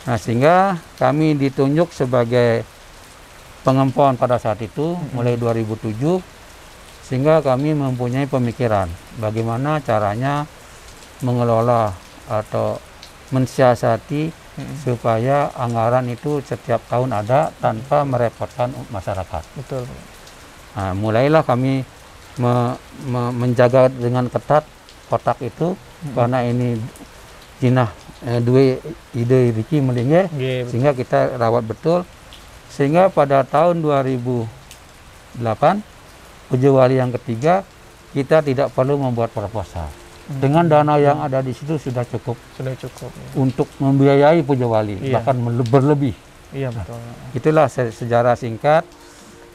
Nah 0.07 0.17
sehingga 0.17 0.57
kami 0.97 1.35
ditunjuk 1.35 1.91
sebagai 1.91 2.63
pengempuan 3.67 4.15
pada 4.15 4.39
saat 4.39 4.63
itu 4.63 4.95
mulai 5.13 5.35
2007 5.35 6.23
sehingga 7.05 7.41
kami 7.43 7.75
mempunyai 7.75 8.29
pemikiran 8.31 8.87
bagaimana 9.19 9.83
caranya 9.83 10.47
mengelola 11.25 11.93
atau 12.29 12.79
mensiasati 13.35 14.31
Supaya 14.83 15.55
anggaran 15.55 16.11
itu 16.11 16.43
setiap 16.43 16.83
tahun 16.91 17.15
ada 17.15 17.55
tanpa 17.63 18.03
merepotkan 18.03 18.75
masyarakat. 18.91 19.43
Betul. 19.55 19.87
Nah, 20.75 20.95
mulailah 20.95 21.47
kami 21.47 21.87
me- 22.39 22.79
me- 23.07 23.35
menjaga 23.35 23.91
dengan 23.91 24.31
ketat 24.31 24.63
kotak 25.09 25.41
itu 25.43 25.75
karena 26.15 26.47
ini 26.47 26.79
jinah 27.59 27.91
eh, 28.23 28.39
dua 28.39 28.79
ide 29.15 29.51
Riki 29.51 29.83
Nggih, 29.83 30.31
betul. 30.31 30.69
sehingga 30.71 30.93
kita 30.95 31.41
rawat 31.41 31.65
betul 31.67 32.07
sehingga 32.71 33.11
pada 33.11 33.43
tahun 33.43 33.83
2008 33.83 36.55
uji 36.55 36.69
wali 36.71 36.97
yang 37.01 37.11
ketiga 37.19 37.67
kita 38.15 38.45
tidak 38.45 38.71
perlu 38.73 38.97
membuat 39.01 39.33
proposal 39.35 39.89
dengan 40.31 40.65
dana 40.65 40.95
yang 40.97 41.19
ada 41.19 41.41
di 41.41 41.51
situ 41.51 41.75
sudah 41.75 42.05
cukup 42.05 42.37
Sudah 42.53 42.77
cukup. 42.77 43.09
ya. 43.09 43.29
untuk 43.35 43.69
membiayai 43.79 44.41
puja 44.41 44.65
wali 44.65 45.01
Iya. 45.01 45.19
bahkan 45.19 45.41
berlebih 45.65 46.13
Iya, 46.51 46.69
betul. 46.71 47.01
itulah 47.33 47.67
se- 47.67 47.89
sejarah 47.91 48.33
singkat 48.35 48.85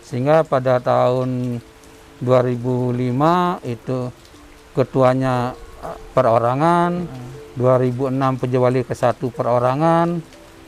sehingga 0.01 0.41
pada 0.41 0.77
tahun 0.79 1.61
2005 2.19 2.89
itu 3.63 4.09
ketuanya 4.71 5.53
eh, 5.79 5.97
perorangan 6.11 7.05
2006 7.53 8.09
puja 8.35 8.57
wali 8.57 8.81
ke 8.81 8.93
satu 8.93 9.29
perorangan 9.29 10.17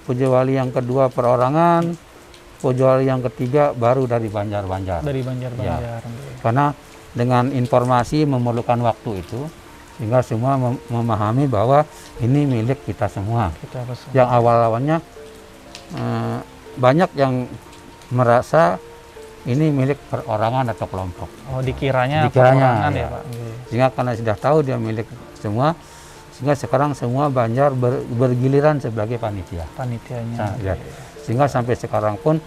puja 0.03 0.27
wali 0.27 0.53
yang 0.53 0.69
kedua 0.69 1.09
perorangan 1.09 1.97
puja 2.55 2.83
wali 2.91 3.05
yang 3.05 3.25
ketiga 3.25 3.73
baru 3.73 4.05
dari 4.05 4.29
Banjar-Banjar 4.29 5.01
Dari 5.01 5.21
Ya. 5.21 5.25
Banjar-Banjar. 5.25 6.01
nggih. 6.03 6.33
karena 6.41 6.65
dengan 7.11 7.49
informasi 7.49 8.23
memerlukan 8.23 8.79
waktu 8.81 9.11
itu 9.19 9.41
sehingga 9.95 10.19
semua 10.19 10.59
mem- 10.59 10.81
memahami 10.91 11.47
bahwa 11.47 11.87
ini 12.19 12.43
milik 12.43 12.83
kita 12.83 13.07
semua 13.07 13.51
Kita 13.63 13.83
yang 14.11 14.27
awal-awalnya 14.27 14.99
eh, 15.95 16.37
banyak 16.75 17.09
yang 17.15 17.47
merasa 18.11 18.75
ini 19.45 19.69
milik 19.69 20.01
perorangan 20.09 20.73
atau 20.73 20.89
kelompok. 20.89 21.29
Oh, 21.53 21.61
dikiranya 21.61 22.25
Dikiranya, 22.27 22.65
perorangan 22.65 22.91
ya, 22.91 22.99
ya. 22.99 23.07
Pak. 23.07 23.23
Nggih. 23.29 23.53
Sehingga 23.69 23.87
karena 23.93 24.11
sudah 24.17 24.35
tahu 24.41 24.57
dia 24.65 24.77
milik 24.81 25.07
semua, 25.37 25.67
sehingga 26.33 26.53
sekarang 26.57 26.97
semua 26.97 27.29
Banjar 27.29 27.69
ber- 27.71 28.01
bergiliran 28.09 28.81
sebagai 28.81 29.21
panitia. 29.21 29.69
Panitianya. 29.77 30.37
Nah, 30.37 30.53
ya. 30.57 30.73
Sehingga 31.21 31.45
sampai 31.45 31.77
sekarang 31.77 32.17
pun 32.17 32.41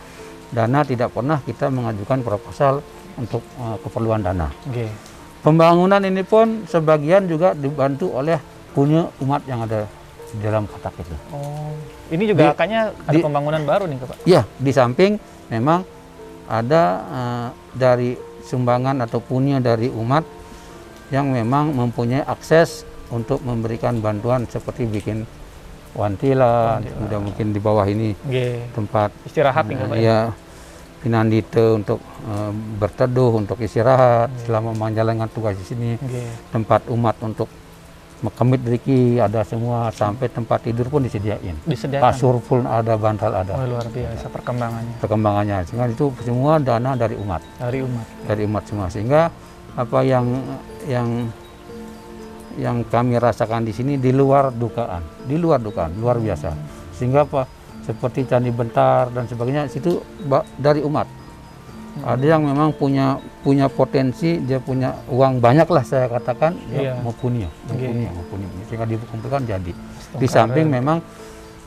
dana 0.51 0.83
tidak 0.83 1.15
pernah 1.15 1.39
kita 1.39 1.71
mengajukan 1.71 2.19
proposal 2.27 2.83
untuk 3.15 3.47
eh, 3.63 3.77
keperluan 3.79 4.21
dana. 4.21 4.51
Nggih. 4.67 4.91
Pembangunan 5.39 6.03
ini 6.03 6.23
pun 6.23 6.67
sebagian 6.67 7.25
juga 7.25 7.55
dibantu 7.55 8.11
oleh 8.11 8.37
punya 8.73 9.07
umat 9.19 9.47
yang 9.47 9.63
ada 9.63 9.87
di 10.29 10.43
dalam 10.43 10.67
kotak 10.67 10.93
itu. 10.99 11.15
Oh, 11.31 11.73
ini 12.11 12.27
juga 12.27 12.43
Di- 12.43 12.53
akanya 12.53 12.81
ada 13.01 13.15
di- 13.15 13.23
pembangunan 13.23 13.63
baru 13.63 13.87
nih, 13.87 13.97
Pak. 13.99 14.19
Ya, 14.25 14.43
di 14.53 14.71
samping 14.71 15.17
memang 15.47 15.87
ada 16.45 16.83
eh, 17.07 17.49
dari 17.73 18.11
sumbangan 18.43 18.99
atau 19.01 19.21
punya 19.21 19.57
dari 19.59 19.89
umat 19.89 20.25
yang 21.09 21.31
memang 21.31 21.73
mempunyai 21.73 22.21
akses 22.23 22.83
untuk 23.09 23.41
memberikan 23.41 23.97
bantuan 23.99 24.45
seperti 24.45 24.85
bikin 24.85 25.25
wantila, 25.95 26.77
Wantila. 26.77 26.93
kemudian 26.93 27.23
mungkin 27.25 27.47
di 27.49 27.61
bawah 27.63 27.87
ini 27.87 28.13
Nggih. 28.21 28.75
tempat 28.75 29.09
Istirahat 29.25 29.65
nih, 29.65 29.77
Pak. 29.79 29.97
ya 29.97 30.19
pinandite 30.99 31.63
untuk 31.73 31.99
eh, 32.27 32.53
berteduh, 32.79 33.39
untuk 33.39 33.59
istirahat 33.59 34.29
Iya. 34.29 34.41
selama 34.45 34.75
menjalankan 34.75 35.31
tugas 35.31 35.55
di 35.55 35.65
sini, 35.65 35.91
Nggih. 35.97 36.51
tempat 36.51 36.87
umat 36.91 37.17
untuk 37.23 37.47
mekemit 38.19 38.59
riki 38.67 39.23
ada 39.23 39.47
semua 39.47 39.95
sampai 39.95 40.27
tempat 40.27 40.67
tidur 40.67 40.91
pun 40.91 41.07
disediain. 41.07 41.55
Disediakan. 41.63 42.03
Kasur 42.03 42.43
pun 42.43 42.67
ada, 42.67 42.99
bantal 42.99 43.31
ada. 43.31 43.55
Oh, 43.55 43.63
luar 43.63 43.87
biasa 43.87 44.27
perkembangannya 44.27 44.95
perkembangannya 44.99 45.57
sehingga 45.63 45.87
itu 45.87 46.11
semua 46.27 46.59
dana 46.59 46.99
dari 46.99 47.15
umat 47.15 47.39
dari 47.63 47.79
umat. 47.79 48.07
dari 48.27 48.43
umat 48.43 48.63
semua 48.67 48.87
sehingga 48.91 49.31
apa 49.79 49.99
yang 50.03 50.27
yang 50.91 51.31
yang 52.59 52.83
kami 52.83 53.23
rasakan 53.23 53.63
di 53.63 53.71
sini 53.71 54.03
di 54.03 54.11
luar 54.11 54.51
dugaan 54.51 54.99
di 55.23 55.39
luar 55.39 55.63
dugaan 55.63 55.95
luar 55.95 56.19
biasa 56.19 56.51
sehingga 56.91 57.23
apa 57.23 57.47
seperti 57.89 58.29
candi 58.29 58.53
bentar 58.53 59.09
dan 59.09 59.25
sebagainya 59.25 59.65
itu 59.67 59.97
ba- 60.29 60.45
dari 60.61 60.85
umat 60.85 61.09
ada 61.99 62.23
yang 62.23 62.47
memang 62.47 62.71
punya 62.71 63.19
punya 63.43 63.67
potensi 63.67 64.39
dia 64.39 64.61
punya 64.61 64.95
uang 65.09 65.41
banyak 65.41 65.67
lah 65.67 65.83
saya 65.83 66.07
katakan 66.07 66.55
Iya. 66.71 66.95
ya, 66.95 67.03
mau 67.03 67.11
punya 67.11 67.49
mau 67.67 67.75
Iya. 67.75 68.11
mau 68.13 68.25
punya 68.29 68.47
sehingga 68.69 68.87
dikumpulkan 68.87 69.43
jadi. 69.43 69.73
Di 70.15 70.29
samping 70.29 70.71
memang 70.71 71.03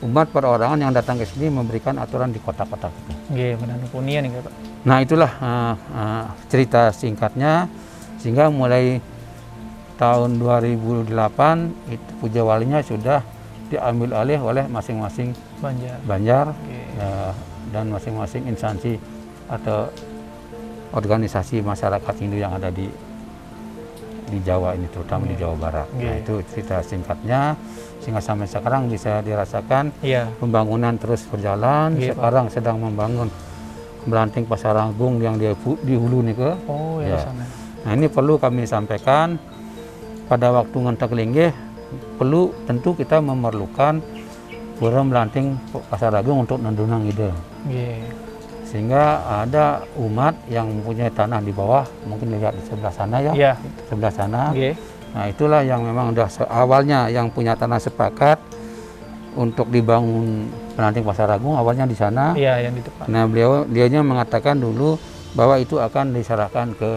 umat 0.01 0.31
perorangan 0.31 0.79
yang 0.79 0.93
datang 0.95 1.19
ke 1.19 1.27
sini 1.27 1.51
memberikan 1.51 1.99
aturan 1.99 2.31
di 2.31 2.39
kotak-kotak 2.39 2.93
itu 2.95 3.13
benar. 3.59 3.75
Nih, 3.75 4.39
Pak. 4.39 4.53
Nah 4.81 4.97
itulah 5.03 5.31
uh, 5.37 5.75
uh, 5.91 6.25
cerita 6.47 6.89
singkatnya. 6.89 7.67
Sehingga 8.17 8.47
mulai 8.47 9.01
tahun 9.97 10.37
2008 10.37 11.11
itu 11.89 12.11
puja 12.17 12.41
walinya 12.41 12.79
sudah 12.79 13.19
diambil 13.67 14.15
alih 14.15 14.39
oleh 14.39 14.63
masing-masing 14.65 15.33
Banjar. 15.61 15.97
Banjar 16.03 16.45
Nggih. 16.51 16.85
ya, 16.97 17.31
dan 17.71 17.85
masing-masing 17.87 18.43
instansi 18.45 18.97
atau 19.47 19.87
organisasi 20.91 21.63
masyarakat 21.63 22.13
Hindu 22.19 22.37
yang 22.37 22.51
ada 22.51 22.67
di 22.67 22.89
di 24.27 24.39
Jawa 24.41 24.71
ini 24.73 24.87
terutama 24.87 25.27
di 25.27 25.35
Jawa 25.35 25.55
Barat. 25.55 25.87
Nah 25.91 25.99
Nggih. 25.99 26.23
itu 26.23 26.33
cerita 26.47 26.79
singkatnya 26.81 27.55
sehingga 27.99 28.19
sampai 28.19 28.47
sekarang 28.47 28.87
bisa 28.87 29.19
dirasakan 29.19 29.91
Iya. 30.01 30.31
pembangunan 30.39 30.95
terus 30.95 31.27
berjalan. 31.27 31.95
Pak. 31.95 32.15
Sekarang 32.15 32.45
sedang 32.47 32.79
membangun 32.79 33.27
Melanting 34.01 34.49
Pasar 34.49 34.73
Agung 34.73 35.21
yang 35.21 35.37
di, 35.37 35.45
di 35.83 35.93
hulu 35.93 36.25
nih 36.25 36.33
ke. 36.33 36.51
Oh, 36.65 36.97
ya, 36.99 37.13
Ya. 37.13 37.19
sana. 37.21 37.45
Nah 37.85 37.91
ini 37.93 38.07
perlu 38.09 38.37
kami 38.37 38.65
sampaikan 38.65 39.37
pada 40.25 40.49
waktu 40.49 40.73
ngentek 40.73 41.11
linggih 41.11 41.51
perlu 42.15 42.55
tentu 42.63 42.95
kita 42.95 43.19
memerlukan 43.19 43.99
pura 44.81 45.05
Melanting 45.05 45.53
Pasar 45.85 46.09
Agung 46.11 46.41
untuk 46.41 46.57
nendunang 46.57 47.05
ide. 47.05 47.29
Nggih. 47.63 48.01
sehingga 48.65 49.03
ada 49.43 49.83
umat 49.99 50.31
yang 50.47 50.63
mempunyai 50.71 51.11
tanah 51.11 51.37
di 51.37 51.51
bawah 51.51 51.83
mungkin 52.07 52.31
lihat 52.31 52.55
di 52.55 52.63
sebelah 52.63 52.87
sana 52.89 53.19
ya 53.19 53.33
Iya. 53.35 53.53
sebelah 53.85 54.07
sana 54.09 54.41
Nggih. 54.49 54.73
nah 55.11 55.27
itulah 55.27 55.59
yang 55.59 55.83
memang 55.83 56.15
udah 56.15 56.23
awalnya 56.47 57.11
yang 57.11 57.27
punya 57.27 57.51
tanah 57.51 57.77
sepakat 57.77 58.39
untuk 59.35 59.67
dibangun 59.67 60.47
pelanting 60.71 61.03
pasar 61.03 61.27
agung 61.29 61.51
awalnya 61.53 61.83
di 61.83 61.93
sana 61.93 62.31
Iya, 62.31 62.63
yang 62.63 62.73
di 62.73 62.81
depan. 62.81 63.11
nah 63.11 63.27
beliau 63.27 63.67
dianya 63.67 63.99
mengatakan 64.01 64.55
dulu 64.55 64.95
bahwa 65.35 65.59
itu 65.59 65.75
akan 65.75 66.15
diserahkan 66.15 66.71
ke 66.71 66.91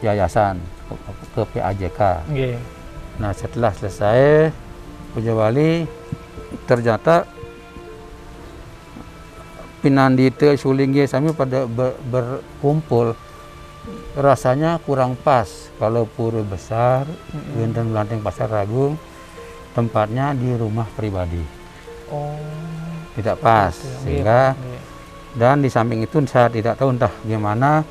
yayasan 0.00 0.62
ke, 1.34 1.42
PAJK 1.50 2.00
Nggih. 2.30 2.56
Nah 3.18 3.34
setelah 3.34 3.74
selesai 3.74 4.54
puja 5.10 5.34
wali 5.34 5.82
ternyata 6.64 7.26
Pinandita 9.76 10.50
Sulinggi 10.56 11.06
sami 11.06 11.30
pada 11.30 11.62
ber- 11.64 11.94
berkumpul 12.02 13.14
rasanya 14.18 14.82
kurang 14.82 15.14
pas 15.14 15.46
kalau 15.76 16.08
pura 16.08 16.42
besar 16.42 17.06
Winten 17.54 17.92
Melanting 17.92 18.18
Pasar 18.18 18.50
Agung 18.50 18.98
tempatnya 19.72 20.32
di 20.32 20.50
rumah 20.52 20.88
pribadi 20.90 21.42
Oh. 22.06 22.38
tidak 23.14 23.38
pas 23.38 23.74
gitu 23.74 23.82
ya. 23.84 23.98
sehingga 24.00 24.40
Nggih. 24.54 24.80
dan 25.34 25.56
di 25.58 25.66
samping 25.66 26.00
itu 26.00 26.22
saya 26.24 26.46
tidak 26.46 26.78
tahu 26.78 26.94
entah 26.94 27.10
gimana 27.22 27.82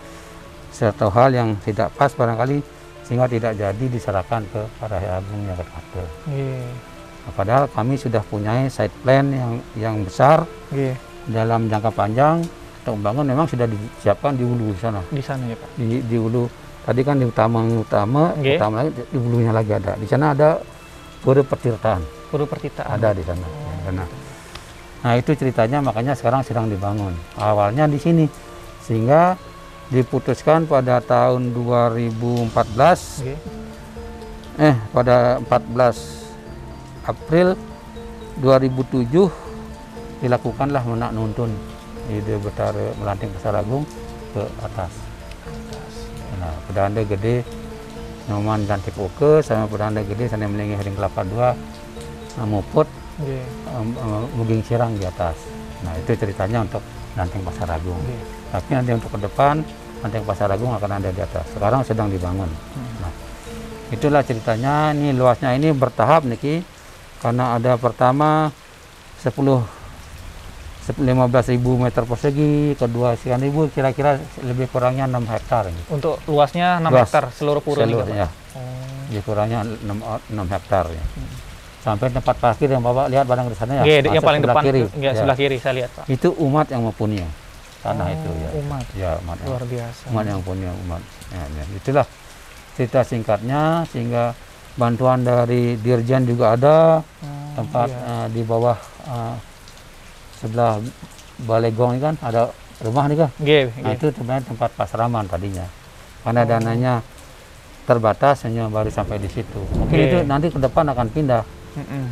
satu 0.72 1.12
hal 1.12 1.32
yang 1.32 1.52
tidak 1.60 1.92
pas 1.92 2.08
barangkali 2.10 2.64
sehingga 3.04 3.28
tidak 3.28 3.54
jadi 3.54 3.86
diserahkan 3.86 4.48
ke 4.48 4.62
Parahya 4.80 5.20
Agung 5.20 5.44
Jakarta. 5.46 6.04
Nggih. 6.26 6.95
Nah, 7.26 7.34
padahal 7.34 7.66
kami 7.68 7.96
sudah 7.96 8.22
punya 8.22 8.66
site 8.68 8.94
plan 9.02 9.26
yang 9.28 9.52
yang 9.76 9.96
besar 10.00 10.46
Nggih. 10.70 10.94
dalam 11.26 11.66
jangka 11.66 11.90
panjang 11.90 12.46
untuk 12.80 12.94
membangun 12.96 13.26
memang 13.28 13.46
sudah 13.46 13.66
disiapkan 13.66 14.34
di 14.34 14.46
hulu 14.46 14.70
di 14.70 14.80
sana 14.80 15.02
Di 15.08 15.20
sana 15.20 15.42
ya, 15.44 15.56
Pak. 15.56 15.70
di, 15.74 16.00
di 16.02 16.16
hulu 16.16 16.46
tadi 16.82 17.02
kan 17.02 17.18
di 17.18 17.26
utama 17.26 17.66
utama 17.66 18.30
Nggih. 18.32 18.56
utama 18.56 18.76
lagi 18.80 18.94
di 19.04 19.18
hulunya 19.18 19.50
lagi 19.50 19.72
ada 19.72 19.94
di 19.96 20.06
sana 20.06 20.32
ada 20.32 20.62
pura 21.20 21.42
pertirtaan 21.42 22.02
Pura 22.26 22.46
Pertitaan. 22.46 22.90
ada 22.92 23.10
di 23.10 23.22
sana 23.22 23.42
di 23.42 23.82
sana. 23.84 24.06
Nah 25.02 25.14
itu 25.14 25.34
ceritanya 25.34 25.78
makanya 25.80 26.14
sekarang 26.14 26.42
sedang 26.42 26.66
dibangun 26.66 27.14
awalnya 27.36 27.86
di 27.86 27.98
sini 27.98 28.26
sehingga 28.82 29.34
diputuskan 29.88 30.66
pada 30.66 30.98
tahun 31.00 31.54
2014 31.54 32.54
Nggih. 33.18 33.38
eh 34.60 34.76
pada 34.90 35.38
14 35.40 36.25
April 37.06 37.54
2007 38.42 40.26
dilakukanlah 40.26 40.84
menak 40.90 41.12
nuntun 41.14 41.54
ide 42.10 42.38
betara 42.42 42.94
melanting 42.98 43.30
Pasar 43.38 43.62
Agung 43.62 43.86
ke 44.34 44.44
atas. 44.62 44.92
Nah, 46.42 46.54
pedanda 46.68 47.02
gede 47.06 47.46
Noman 48.26 48.66
Cantik 48.66 48.98
Oke 48.98 49.46
sama 49.46 49.70
pedanda 49.70 50.02
gede 50.02 50.26
sana 50.26 50.50
melingi 50.50 50.74
Hering 50.74 50.98
Kelapa 50.98 51.22
2 51.22 52.42
nah, 52.42 52.46
Muput 52.50 52.90
um, 53.22 53.88
um, 54.02 54.26
Muging 54.42 54.66
Sirang 54.66 54.98
di 54.98 55.06
atas. 55.06 55.38
Nah 55.86 55.94
itu 56.02 56.18
ceritanya 56.18 56.66
untuk 56.66 56.82
Lanting 57.14 57.46
Pasar 57.46 57.70
Agung. 57.70 58.02
Nggih. 58.02 58.22
Tapi 58.50 58.70
nanti 58.74 58.92
untuk 58.98 59.14
ke 59.14 59.20
depan 59.22 59.62
Lanting 60.02 60.26
Pasar 60.26 60.50
Agung 60.50 60.74
akan 60.74 60.92
ada 60.98 61.10
di 61.14 61.22
atas. 61.22 61.46
Sekarang 61.54 61.86
sedang 61.86 62.10
dibangun. 62.10 62.50
Nah, 63.02 63.14
itulah 63.94 64.26
ceritanya. 64.26 64.90
Ini 64.92 65.14
luasnya 65.14 65.54
ini 65.54 65.70
bertahap 65.72 66.26
niki 66.26 66.75
karena 67.20 67.56
ada 67.56 67.76
pertama 67.76 68.52
10 69.20 69.34
15.000 70.86 71.58
meter 71.58 72.06
persegi, 72.06 72.78
kedua 72.78 73.18
sekian 73.18 73.42
ribu, 73.42 73.66
kira-kira 73.74 74.22
lebih 74.46 74.70
kurangnya 74.70 75.10
6 75.10 75.26
hektar. 75.26 75.66
ini. 75.66 75.82
Untuk 75.90 76.22
luasnya 76.30 76.78
6 76.78 76.94
Luas. 76.94 77.10
hektar 77.10 77.24
seluruh 77.34 77.58
pura 77.58 77.82
ini, 77.82 77.98
Pak. 77.98 78.06
Seluruhnya, 78.06 78.28
Oh. 78.54 78.62
lebih 79.10 79.22
kurangnya 79.26 79.60
6, 79.66 79.98
6 80.30 80.46
hektar. 80.46 80.86
Ya. 80.94 81.02
Sampai 81.82 82.14
tempat 82.14 82.38
parkir 82.38 82.70
yang 82.70 82.86
bapak 82.86 83.10
lihat 83.10 83.26
barang 83.26 83.50
di 83.50 83.58
sana 83.58 83.72
ya. 83.78 83.82
Nggih, 83.82 84.14
yang 84.14 84.22
paling 84.22 84.42
sebelah 84.42 84.54
depan 84.54 84.64
kiri. 84.64 84.82
Ya. 85.02 85.12
sebelah 85.18 85.38
kiri 85.38 85.58
saya 85.58 85.74
lihat, 85.74 85.90
Pak. 85.98 86.06
Itu 86.06 86.30
umat 86.38 86.70
yang 86.70 86.82
mempunyai 86.86 87.30
tanah 87.82 88.08
itu 88.14 88.30
ya. 88.30 88.50
Umat. 88.56 88.86
Ya, 88.94 89.12
umat 89.26 89.38
yang 89.42 89.50
Luar 89.50 89.66
biasa. 89.66 90.02
umat 90.10 90.26
yang 90.26 90.42
punya 90.46 90.70
umat. 90.86 91.02
Ya, 91.34 91.44
ya. 91.50 91.64
Itulah 91.74 92.06
cerita 92.78 93.02
singkatnya 93.02 93.90
sehingga 93.90 94.38
bantuan 94.76 95.22
dari 95.22 95.76
Dirjen 95.76 96.24
juga 96.24 96.54
ada 96.54 97.00
Oh, 97.00 97.52
tempat 97.56 97.88
iya. 97.88 98.00
eh, 98.06 98.28
di 98.30 98.42
bawah 98.44 98.76
eh, 99.06 99.36
sebelah 100.36 100.80
Balai 101.38 101.72
Gong 101.72 101.96
ini 101.96 102.02
kan 102.02 102.16
ada 102.20 102.52
rumah 102.80 103.08
nih 103.08 103.18
kan. 103.18 103.30
Nggih, 103.38 103.64
Nah, 103.66 103.80
nggih. 103.82 103.96
itu 103.98 104.06
sebenarnya 104.12 104.44
tempat 104.46 104.70
pasraman 104.74 105.26
tadinya. 105.26 105.68
Karena 106.22 106.42
Oh. 106.42 106.48
dananya 106.48 106.94
terbatas 107.84 108.44
hanya 108.44 108.66
baru 108.66 108.90
sampai 108.90 109.16
di 109.18 109.28
situ. 109.28 109.62
Mungkin 109.74 109.94
Oke. 109.94 110.06
itu 110.06 110.18
nanti 110.24 110.48
ke 110.50 110.58
depan 110.58 110.86
akan 110.88 111.08
pindah 111.10 111.44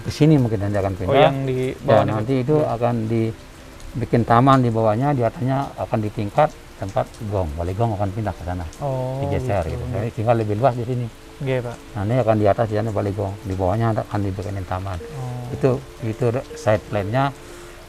ke 0.03 0.11
sini 0.11 0.35
mungkin 0.35 0.59
nanti 0.59 0.77
akan 0.77 0.93
Oh, 0.93 0.99
pindah. 1.01 1.19
yang 1.21 1.35
di 1.43 1.71
Ya, 1.71 1.79
bawah 1.81 2.03
ini. 2.03 2.11
nanti 2.11 2.33
itu 2.37 2.55
akan 2.59 2.93
dibikin 3.07 4.21
taman 4.23 4.59
di 4.59 4.69
bawahnya, 4.69 5.11
di 5.11 5.21
atasnya 5.21 5.71
akan 5.77 5.99
ditingkat 5.99 6.49
tempat 6.75 7.05
gong. 7.27 7.47
Balai 7.55 7.73
gong 7.73 7.95
akan 7.95 8.09
pindah 8.11 8.33
ke 8.33 8.43
sana, 8.43 8.65
Oh, 8.79 9.19
digeser 9.19 9.63
gitu. 9.65 9.79
gitu. 9.79 9.83
Jadi 9.89 10.07
tinggal 10.13 10.35
lebih 10.37 10.55
luas 10.55 10.75
di 10.75 10.83
sini. 10.83 11.07
Nggih, 11.41 11.65
Pak. 11.65 11.77
Nah, 11.97 12.01
ini 12.05 12.15
akan 12.21 12.35
di 12.37 12.45
atas 12.45 12.65
di 12.69 12.75
sana 12.77 12.93
balai 12.93 13.13
gong, 13.15 13.33
di 13.41 13.53
bawahnya 13.57 13.97
akan 13.97 14.19
dibikinin 14.21 14.65
taman. 14.69 14.99
Oh. 15.17 15.53
Itu 15.55 15.71
itu 16.05 16.29
side 16.53 16.83
plan-nya 16.87 17.33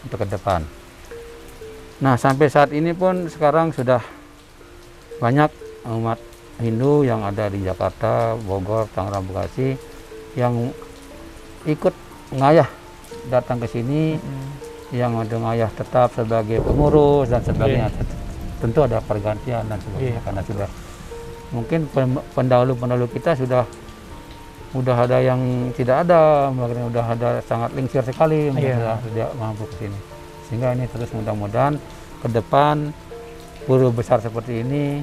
untuk 0.04 0.24
ke 0.24 0.26
depan. 0.32 0.64
Nah, 2.00 2.16
sampai 2.16 2.48
saat 2.48 2.72
ini 2.72 2.96
pun 2.96 3.28
sekarang 3.28 3.70
sudah 3.70 4.00
banyak 5.20 5.52
umat 5.86 6.18
Hindu 6.58 7.04
yang 7.04 7.22
ada 7.22 7.50
di 7.50 7.62
Jakarta, 7.62 8.34
Bogor, 8.38 8.88
Tangerang, 8.94 9.26
Bekasi 9.26 9.76
yang 10.34 10.72
ikut 11.64 11.94
ngayah 12.34 12.66
datang 13.30 13.62
ke 13.62 13.66
sini 13.70 14.18
Mm. 14.18 14.50
yang 14.92 15.12
ada 15.16 15.36
ngayah 15.38 15.70
tetap 15.72 16.12
sebagai 16.12 16.60
pengurus 16.60 17.30
dan 17.30 17.40
sebagainya. 17.40 17.88
Tentu 18.60 18.84
ada 18.84 18.98
pergantian 19.00 19.64
dan 19.66 19.78
sebagainya 19.80 20.18
Iya. 20.18 20.24
karena 20.24 20.42
sudah 20.44 20.68
mungkin 21.54 21.86
pendahulu-pendahulu 22.34 23.06
kita 23.08 23.32
sudah 23.32 23.62
udah 24.74 24.96
ada 24.98 25.22
yang 25.22 25.38
tidak 25.70 26.02
ada, 26.02 26.50
mungkin 26.50 26.90
udah 26.90 27.04
ada 27.06 27.28
sangat 27.40 27.70
lingsir 27.72 28.02
sekali, 28.02 28.50
mungkin 28.50 28.74
Iya. 28.74 28.76
sudah 28.76 28.96
tidak 29.06 29.30
mampu 29.38 29.64
ke 29.70 29.74
sini. 29.80 29.98
Sehingga 30.44 30.74
ini 30.74 30.84
terus 30.84 31.14
mudah-mudahan 31.14 31.78
ke 32.18 32.28
depan 32.28 32.90
guru 33.64 33.88
besar 33.88 34.18
seperti 34.18 34.60
ini 34.60 34.98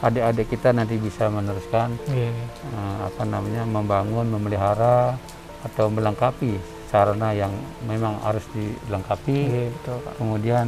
adik-adik 0.00 0.50
kita 0.50 0.72
nanti 0.72 0.96
bisa 0.96 1.28
meneruskan 1.28 1.94
Nggih. 2.02 2.32
eh, 2.72 2.98
apa 3.04 3.22
namanya 3.22 3.62
membangun, 3.62 4.26
memelihara 4.26 5.14
atau 5.62 5.86
melengkapi 5.86 6.58
sarana 6.88 7.30
yang 7.30 7.52
memang 7.84 8.16
harus 8.18 8.42
dilengkapi 8.50 9.38
Nggih, 9.44 9.68
betul, 9.70 9.96
Pak. 10.00 10.12
kemudian 10.16 10.66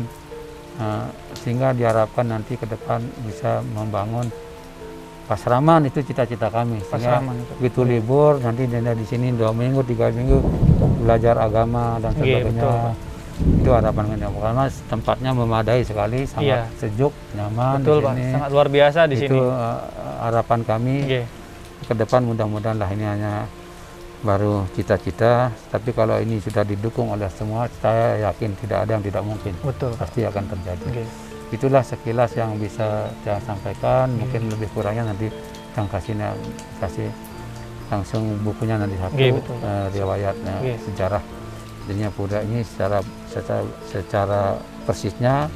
eh, 0.76 1.06
sehingga 1.34 1.72
diharapkan 1.72 2.28
nanti 2.28 2.54
ke 2.54 2.68
depan 2.68 3.00
bisa 3.24 3.58
membangun 3.66 4.28
pasraman 5.24 5.80
itu 5.84 6.00
cita-cita 6.00 6.48
kami 6.48 6.78
Pasraman 6.84 7.32
itu. 7.34 7.52
begitu 7.56 7.80
libur 7.82 8.36
nanti 8.38 8.64
dia 8.64 8.92
di 8.92 9.02
sini 9.02 9.32
dua 9.32 9.50
minggu 9.50 9.80
tiga 9.82 10.08
minggu 10.08 10.36
belajar 11.00 11.36
agama 11.38 11.96
dan 11.98 12.12
Iya, 12.14 12.44
sebagainya 12.44 12.60
betul, 12.60 12.74
Pak. 12.74 12.94
itu 13.34 13.70
harapan 13.70 14.04
kami 14.06 14.22
karena 14.36 14.64
tempatnya 14.86 15.30
memadai 15.32 15.80
sekali 15.82 16.18
sangat 16.24 16.44
Iya. 16.44 16.60
sejuk 16.76 17.12
nyaman 17.32 17.80
Betul, 17.80 17.96
di 17.96 18.04
Pak. 18.04 18.12
sini 18.14 18.24
Sangat 18.30 18.50
luar 18.50 18.68
biasa 18.68 19.00
di 19.04 19.14
itu 19.16 19.24
sini. 19.26 19.40
eh, 19.40 19.78
harapan 20.20 20.60
kami 20.62 20.94
Nggih. 21.02 21.24
ke 21.82 21.94
depan 21.94 22.20
mudah-mudahan 22.22 22.76
lah 22.76 22.88
ini 22.88 23.04
hanya 23.04 23.32
baru 24.20 24.64
cita-cita 24.72 25.32
tapi 25.68 25.92
kalau 25.92 26.16
ini 26.16 26.36
sudah 26.38 26.62
didukung 26.62 27.08
oleh 27.10 27.28
semua 27.28 27.68
saya 27.74 28.24
yakin 28.24 28.56
tidak 28.56 28.78
ada 28.82 28.96
yang 28.96 29.04
tidak 29.04 29.20
mungkin 29.20 29.52
Betul, 29.58 29.92
Pak. 29.92 30.00
pasti 30.00 30.20
akan 30.22 30.44
terjadi 30.46 30.84
Nggih. 30.86 31.08
Itulah 31.54 31.80
sekilas 31.80 32.34
yang 32.34 32.58
bisa 32.58 33.08
saya 33.22 33.38
sampaikan 33.40 34.10
mungkin 34.10 34.50
lebih 34.50 34.68
kurangnya 34.74 35.08
nanti 35.08 35.30
kang 35.72 35.86
kasih 35.86 36.14
kasih 36.78 37.08
langsung 37.88 38.24
bukunya 38.42 38.74
nanti 38.74 38.96
satu 38.96 39.14
Nggih, 39.14 39.32
betul. 39.38 39.56
eh, 39.60 39.86
riwayatnya 39.92 40.54
Nggih. 40.58 40.76
sejarah 40.82 41.22
jadinya 41.84 42.10
Pura 42.10 42.38
ini 42.40 42.64
secara 42.64 42.98
secara, 43.28 43.60
secara 43.86 44.42
persisnya 44.82 45.52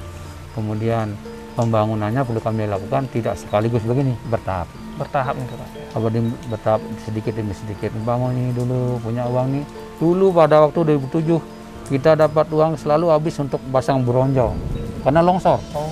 kemudian 0.52 1.16
pembangunannya 1.54 2.22
perlu 2.22 2.38
kami 2.38 2.68
lakukan 2.68 3.08
tidak 3.10 3.34
sekaligus 3.34 3.82
begini 3.82 4.14
bertahap 4.28 4.68
Bertahap 4.98 5.38
nih, 5.38 5.46
Pak. 5.46 5.68
apa 5.94 6.06
di 6.10 6.20
bertahap 6.50 6.80
sedikit 7.06 7.32
demi 7.32 7.54
sedikit 7.54 7.94
bangun 8.02 8.34
ini 8.34 8.50
dulu 8.50 8.98
punya 8.98 9.24
uang 9.24 9.46
nih 9.54 9.64
dulu 9.96 10.34
pada 10.34 10.66
waktu 10.66 10.98
2007 10.98 11.57
kita 11.88 12.14
dapat 12.14 12.46
uang 12.48 12.76
selalu 12.76 13.08
habis 13.08 13.34
untuk 13.36 13.60
pasang 13.68 14.00
bronjong 14.00 14.54
karena 15.00 15.20
longsor 15.20 15.56
Oh, 15.72 15.88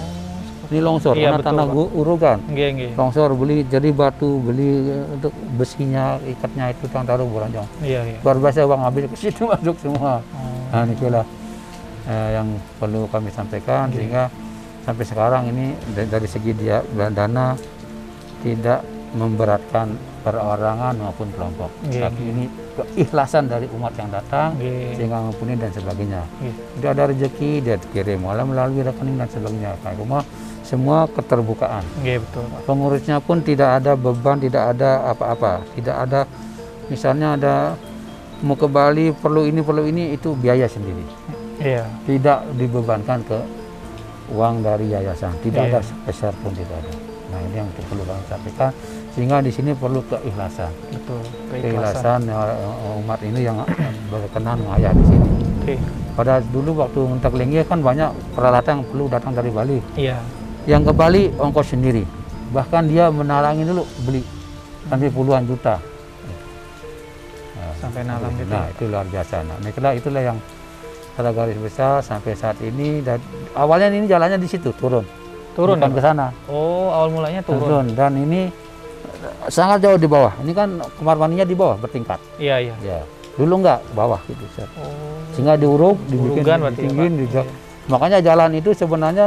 ini 0.68 0.78
longsor 0.78 1.14
Iya, 1.14 1.30
karena 1.30 1.38
betul, 1.38 1.48
tanah 1.48 1.64
Pak. 1.64 1.88
urukan 1.94 2.38
nggih, 2.44 2.68
nggih. 2.70 2.90
longsor 2.94 3.30
beli 3.32 3.56
jadi 3.64 3.88
batu 3.90 4.38
beli 4.38 4.68
eh, 4.84 5.04
untuk 5.10 5.30
besinya 5.54 6.04
ikatnya 6.20 6.70
itu 6.70 6.84
tang 6.86 7.02
taruh 7.02 7.24
bronjong 7.24 7.66
Iya, 7.80 8.00
iya. 8.04 8.18
luar 8.20 8.36
biasa 8.36 8.62
uang 8.62 8.82
habis 8.82 9.02
ke 9.06 9.16
situ 9.16 9.42
masuk 9.48 9.76
semua 9.76 10.20
Oh. 10.20 10.52
nah 10.74 10.84
itulah 10.84 11.24
eh, 12.04 12.28
yang 12.34 12.48
perlu 12.76 13.06
kami 13.06 13.30
sampaikan 13.30 13.88
Oke. 13.88 13.96
sehingga 13.96 14.26
sampai 14.82 15.04
sekarang 15.04 15.42
ini 15.48 15.66
da- 15.92 16.10
dari 16.10 16.26
segi 16.26 16.52
dia 16.52 16.82
dana 16.92 17.54
tidak 18.38 18.82
memberatkan 19.14 19.94
perorangan 20.26 20.98
maupun 20.98 21.30
kelompok, 21.30 21.70
Oke. 21.86 22.02
tapi 22.02 22.22
ini 22.26 22.44
keikhlasan 22.74 23.46
dari 23.46 23.70
umat 23.78 23.94
yang 23.94 24.10
datang 24.10 24.58
Oke. 24.58 24.98
sehingga 24.98 25.22
mumpuni 25.22 25.54
dan 25.54 25.70
sebagainya. 25.70 26.22
Oke. 26.26 26.50
Tidak 26.50 26.90
ada 26.90 27.04
rezeki 27.08 27.50
dia 27.62 27.76
kirim 27.94 28.26
malah 28.26 28.42
melalui 28.42 28.82
rekening 28.82 29.16
dan 29.16 29.28
sebagainya. 29.30 29.78
Nah, 29.80 29.94
rumah 29.94 30.22
semua 30.66 31.06
keterbukaan. 31.06 31.86
Oke, 32.02 32.18
betul. 32.18 32.44
Pengurusnya 32.66 33.16
pun 33.22 33.38
tidak 33.40 33.78
ada 33.80 33.94
beban, 33.94 34.42
tidak 34.42 34.74
ada 34.74 35.06
apa-apa, 35.06 35.62
tidak 35.78 35.96
ada 35.96 36.20
misalnya 36.90 37.38
ada 37.38 37.54
mau 38.42 38.58
ke 38.58 38.66
Bali 38.66 39.14
perlu 39.14 39.46
ini 39.46 39.62
perlu 39.62 39.86
ini 39.86 40.12
itu 40.12 40.34
biaya 40.34 40.66
sendiri. 40.66 41.06
Iya. 41.62 41.86
Tidak 42.04 42.58
dibebankan 42.58 43.22
ke 43.24 43.38
uang 44.34 44.60
dari 44.60 44.90
yayasan, 44.90 45.32
tidak 45.40 45.70
Iya. 45.70 45.70
ada 45.70 45.80
sepeser 45.80 46.34
pun 46.42 46.50
tidak 46.52 46.76
ada. 46.82 46.92
Nah 47.26 47.38
ini 47.42 47.56
yang 47.58 47.68
perlu 47.86 48.02
kami 48.06 48.22
sampaikan 48.26 48.70
sehingga 49.16 49.40
di 49.40 49.48
sini 49.48 49.72
perlu 49.72 50.04
keikhlasan, 50.04 50.68
Betul. 50.92 51.24
Keikhlasan. 51.48 52.20
keikhlasan 52.20 52.20
eh, 52.28 53.00
umat 53.00 53.20
ini 53.24 53.40
yang 53.48 53.64
berkenan 54.12 54.60
mengayah 54.60 54.92
di 54.92 55.04
sini. 55.08 55.28
Oke. 55.64 55.74
Pada 56.12 56.44
dulu 56.52 56.84
waktu 56.84 57.00
mentak 57.00 57.32
linggi 57.32 57.64
kan 57.64 57.80
banyak 57.80 58.12
peralatan 58.36 58.84
yang 58.84 58.84
perlu 58.84 59.04
datang 59.08 59.32
dari 59.32 59.48
Bali. 59.48 59.80
Iya. 59.96 60.20
Yang 60.68 60.92
ke 60.92 60.92
Bali 60.92 61.22
ongkos 61.32 61.72
sendiri. 61.72 62.04
Bahkan 62.52 62.92
dia 62.92 63.08
menalangi 63.08 63.64
dulu 63.64 63.88
beli 64.04 64.20
sampai 64.84 65.08
puluhan 65.08 65.48
juta. 65.48 65.80
Nah, 67.56 67.72
Sampai 67.80 68.04
nalang 68.04 68.36
gitu. 68.36 68.52
Nah, 68.52 68.68
itu 68.68 68.84
luar 68.84 69.06
biasa. 69.08 69.36
Nah, 69.48 69.56
itulah 69.64 69.92
itulah 69.96 70.22
yang 70.28 70.38
pada 71.16 71.32
garis 71.32 71.56
besar 71.56 72.04
sampai 72.04 72.36
saat 72.36 72.60
ini 72.60 73.00
dan 73.00 73.16
awalnya 73.56 73.88
ini 73.88 74.04
jalannya 74.04 74.36
di 74.36 74.44
situ 74.44 74.76
turun. 74.76 75.08
Turun. 75.56 75.80
bukan 75.80 75.88
ya, 75.88 75.96
ke 75.96 76.02
sana. 76.04 76.26
Oh, 76.52 76.92
awal 76.92 77.08
mulanya 77.08 77.40
turun. 77.40 77.64
Turun 77.64 77.86
dan 77.96 78.12
ini 78.12 78.52
sangat 79.48 79.78
jauh 79.80 79.96
di 79.96 80.06
bawah. 80.06 80.32
Ini 80.38 80.52
kan 80.52 80.68
kamar 80.96 81.16
mandinya 81.16 81.42
di 81.42 81.52
bawah 81.52 81.76
bertingkat. 81.76 82.18
Iya, 82.36 82.56
iya. 82.62 82.74
Ya. 82.80 83.00
Dulu 83.34 83.60
enggak 83.60 83.80
bawah 83.92 84.20
gitu. 84.24 84.44
Set. 84.50 84.68
Oh. 84.74 84.88
Sehingga 85.32 85.54
diuruk, 85.54 85.96
dibikin 86.06 86.42
ya, 86.42 86.56
ditinggiin, 86.70 87.12
Pak? 87.12 87.20
diga- 87.20 87.44
Iya. 87.44 87.54
Makanya 87.86 88.18
jalan 88.18 88.50
itu 88.52 88.70
sebenarnya 88.72 89.26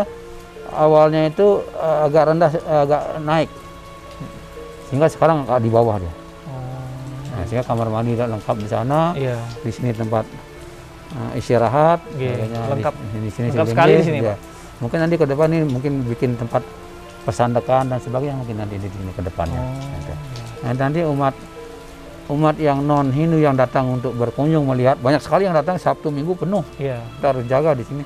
awalnya 0.69 1.25
itu 1.25 1.47
eh, 1.73 2.05
agak 2.05 2.23
rendah, 2.27 2.51
eh, 2.51 2.81
agak 2.83 3.01
naik. 3.21 3.49
Sehingga 4.87 5.07
sekarang 5.07 5.45
agak 5.45 5.61
di 5.61 5.69
bawah 5.69 5.95
dia. 5.97 6.09
Oh. 6.09 6.17
Nah, 7.31 7.43
sehingga 7.45 7.63
kamar 7.63 7.87
mandi 7.87 8.13
lengkap 8.13 8.55
di 8.57 8.67
sana. 8.67 9.13
Iya. 9.13 9.37
Di 9.61 9.71
sini 9.71 9.93
tempat 9.93 10.25
eh, 11.09 11.37
istirahat. 11.37 11.99
Oke, 12.03 12.25
makanya 12.25 12.59
di- 12.59 12.71
lengkap. 12.73 12.93
Di, 12.97 13.29
sini 13.29 13.47
Lengkap 13.49 13.67
sekali 13.67 13.91
di 13.93 14.03
sini, 14.03 14.19
ya. 14.23 14.35
Mungkin 14.79 14.97
nanti 14.97 15.15
ke 15.15 15.25
depan 15.25 15.47
ini 15.49 15.63
mungkin 15.67 15.93
bikin 16.07 16.33
tempat 16.33 16.63
pesandekan 17.21 17.87
dan 17.87 17.99
sebagainya 17.99 18.35
mungkin 18.35 18.55
nanti 18.57 18.75
di 18.75 18.87
sini 18.87 19.11
ke 19.11 19.21
depannya. 19.21 19.59
Oh, 19.59 19.69
Nanti. 19.69 20.07
iya. 20.07 20.15
Nah, 20.59 20.71
nanti 20.75 20.99
umat 21.03 21.33
umat 22.29 22.55
yang 22.57 22.79
non 22.81 23.09
Hindu 23.09 23.41
yang 23.41 23.57
datang 23.57 23.97
untuk 23.97 24.13
berkunjung 24.13 24.61
melihat 24.65 24.99
banyak 24.99 25.17
sekali 25.17 25.45
yang 25.45 25.55
datang 25.55 25.75
Sabtu 25.75 26.09
Minggu 26.09 26.35
penuh. 26.35 26.61
Iya. 26.77 27.01
Kita 27.17 27.25
harus 27.27 27.43
jaga 27.45 27.71
di 27.73 27.83
sini. 27.83 28.03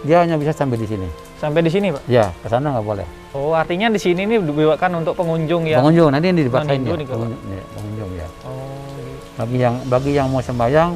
Dia 0.00 0.24
hanya 0.24 0.40
bisa 0.40 0.50
sampai 0.50 0.80
di 0.80 0.88
sini. 0.88 1.04
Sampai 1.36 1.60
di 1.60 1.68
sini, 1.68 1.92
Pak. 1.92 2.02
Ya, 2.08 2.32
ke 2.40 2.48
sana 2.48 2.72
nggak 2.72 2.84
boleh. 2.84 3.06
Oh, 3.30 3.52
artinya 3.52 3.86
di 3.88 4.00
sini 4.00 4.24
ini 4.24 4.40
dibuatkan 4.40 4.90
untuk 4.92 5.14
pengunjung 5.14 5.62
yang 5.64 5.80
Pengunjung 5.80 6.08
nanti 6.10 6.32
ini 6.32 6.48
Non-Hindu 6.48 6.88
ya. 6.90 7.06
Pengunjung, 7.06 7.40
ya, 7.46 7.64
pengunjung 7.70 8.10
ya. 8.16 8.28
Oh, 8.42 8.80
gitu. 8.96 9.12
Bagi 9.36 9.56
yang 9.56 9.74
bagi 9.86 10.10
yang 10.12 10.26
mau 10.28 10.40
sembahyang 10.40 10.90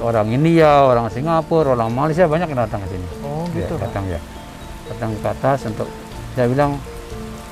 orang 0.00 0.26
India, 0.30 0.88
orang 0.88 1.12
Singapura, 1.12 1.76
orang 1.76 1.92
Malaysia 1.92 2.24
banyak 2.24 2.48
yang 2.48 2.60
datang 2.64 2.80
ke 2.82 2.96
sini. 2.96 3.06
Oh, 3.20 3.44
Ya, 3.52 3.60
gitu. 3.60 3.74
Pak. 3.76 3.82
datang 3.84 4.04
ya. 4.08 4.20
Datang 4.88 5.10
ke 5.12 5.28
atas 5.28 5.58
untuk 5.66 5.88
saya 6.34 6.46
bilang 6.46 6.76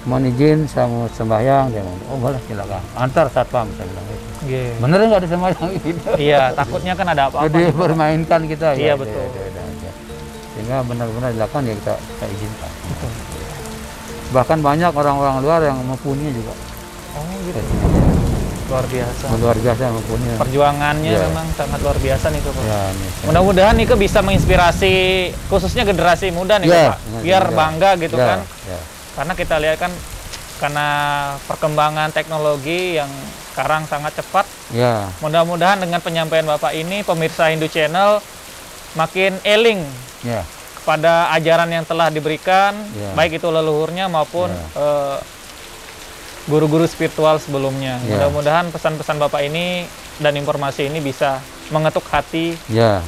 mohon 0.02 0.26
izin 0.26 0.66
saya 0.66 0.86
mau 0.86 1.06
sembahyang 1.08 1.70
dia 1.70 1.80
ngomong, 1.80 2.10
oh 2.10 2.18
boleh 2.18 2.40
silakan 2.44 2.82
antar 2.96 3.30
satpam 3.30 3.70
saya 3.72 3.86
bilang 3.86 4.04
gitu. 4.04 4.24
Oke. 4.42 4.62
bener 4.76 4.98
nggak 5.00 5.20
ada 5.22 5.28
sembahyang 5.30 5.70
gitu 5.76 5.90
Iya, 6.18 6.40
takutnya 6.52 6.92
kan 6.92 7.06
ada 7.08 7.22
apa-apa. 7.30 7.46
jadi 7.46 7.62
permainkan 7.72 8.40
kita 8.44 8.68
Iya, 8.74 8.84
ya, 8.84 8.94
betul. 8.98 9.22
ya, 9.22 9.46
ya, 9.46 9.62
ya. 9.78 9.92
sehingga 10.52 10.76
benar-benar 10.82 11.30
dilakukan 11.30 11.62
ya 11.62 11.74
kita, 11.78 11.94
kita 11.94 12.26
izinkan 12.28 12.70
Betul. 12.82 13.10
bahkan 14.32 14.58
banyak 14.58 14.90
orang-orang 14.90 15.36
luar 15.38 15.60
yang 15.62 15.78
mempunyai 15.80 16.30
juga 16.30 16.54
Oh, 17.12 17.28
gitu. 17.44 17.60
Luar 18.64 18.84
biasa. 18.84 19.24
luar 19.34 19.56
biasa 19.56 19.82
mempunyai 19.90 20.36
Perjuangannya 20.36 21.10
Iya. 21.10 21.20
memang 21.24 21.46
sangat 21.52 21.80
luar 21.80 21.98
biasa 21.98 22.26
nih, 22.28 22.40
Pak. 22.40 22.54
nih, 22.56 23.10
Mudah-mudahan 23.24 23.74
Nike 23.74 23.94
bisa 23.96 24.18
menginspirasi 24.20 24.94
khususnya 25.46 25.82
generasi 25.82 26.30
muda 26.30 26.56
nih 26.56 26.66
Ya, 26.66 26.84
Pak. 26.88 26.98
Biar 27.20 27.44
bangga 27.48 27.90
gitu 27.96 28.14
ya, 28.14 28.26
kan. 28.26 28.38
ya. 28.64 28.78
Karena 29.12 29.32
kita 29.34 29.54
lihat 29.58 29.78
kan 29.78 29.92
karena 30.56 30.88
perkembangan 31.42 32.08
teknologi 32.10 32.94
yang 32.94 33.10
sekarang 33.48 33.84
sangat 33.84 34.14
cepat. 34.14 34.46
ya 34.70 35.10
Mudah-mudahan 35.18 35.76
dengan 35.76 35.98
penyampaian 35.98 36.46
Bapak 36.46 36.72
ini 36.72 37.02
pemirsa 37.02 37.48
Hindu 37.48 37.66
Channel 37.66 38.22
makin 38.92 39.36
eling 39.42 39.82
ya 40.22 40.44
kepada 40.74 41.30
ajaran 41.32 41.68
yang 41.68 41.82
telah 41.82 42.08
diberikan 42.08 42.74
Ya. 42.92 43.10
baik 43.12 43.36
itu 43.36 43.46
leluhurnya 43.46 44.06
maupun 44.06 44.48
Ya. 44.48 44.64
eh, 44.74 45.16
guru-guru 46.46 46.84
spiritual 46.86 47.38
sebelumnya. 47.38 47.98
Ya. 48.02 48.18
Mudah-mudahan 48.18 48.70
pesan-pesan 48.70 49.16
Bapak 49.18 49.42
ini 49.46 49.86
dan 50.18 50.34
informasi 50.34 50.90
ini 50.90 50.98
bisa 50.98 51.38
mengetuk 51.70 52.04
hati 52.10 52.58
ya 52.68 53.00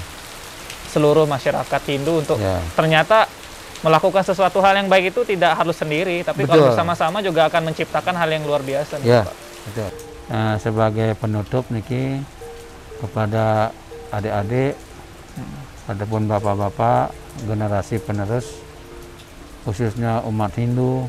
seluruh 0.89 1.27
masyarakat 1.27 1.81
Hindu 1.91 2.23
untuk 2.23 2.39
ya 2.39 2.63
ternyata 2.79 3.27
melakukan 3.83 4.25
sesuatu 4.25 4.65
hal 4.65 4.81
yang 4.81 4.89
baik 4.89 5.13
itu 5.13 5.29
tidak 5.29 5.61
harus 5.61 5.77
sendiri, 5.77 6.25
tapi 6.25 6.49
kalau 6.49 6.65
Betul. 6.65 6.69
bersama-sama 6.73 7.21
juga 7.21 7.53
akan 7.53 7.69
menciptakan 7.69 8.17
hal 8.17 8.33
yang 8.33 8.49
luar 8.49 8.65
biasa. 8.65 8.97
nih, 8.97 9.13
Ya, 9.13 9.21
Pak. 9.29 9.37
betul. 9.69 9.91
Nah, 10.25 10.53
sebagai 10.57 11.09
penutup 11.21 11.69
Niki 11.69 12.25
kepada 12.97 13.69
adik-adik 14.09 14.73
ataupun 15.85 16.25
bapak-bapak 16.25 17.13
generasi 17.45 18.01
penerus 18.01 18.57
khususnya 19.69 20.25
umat 20.25 20.57
Hindu 20.57 21.05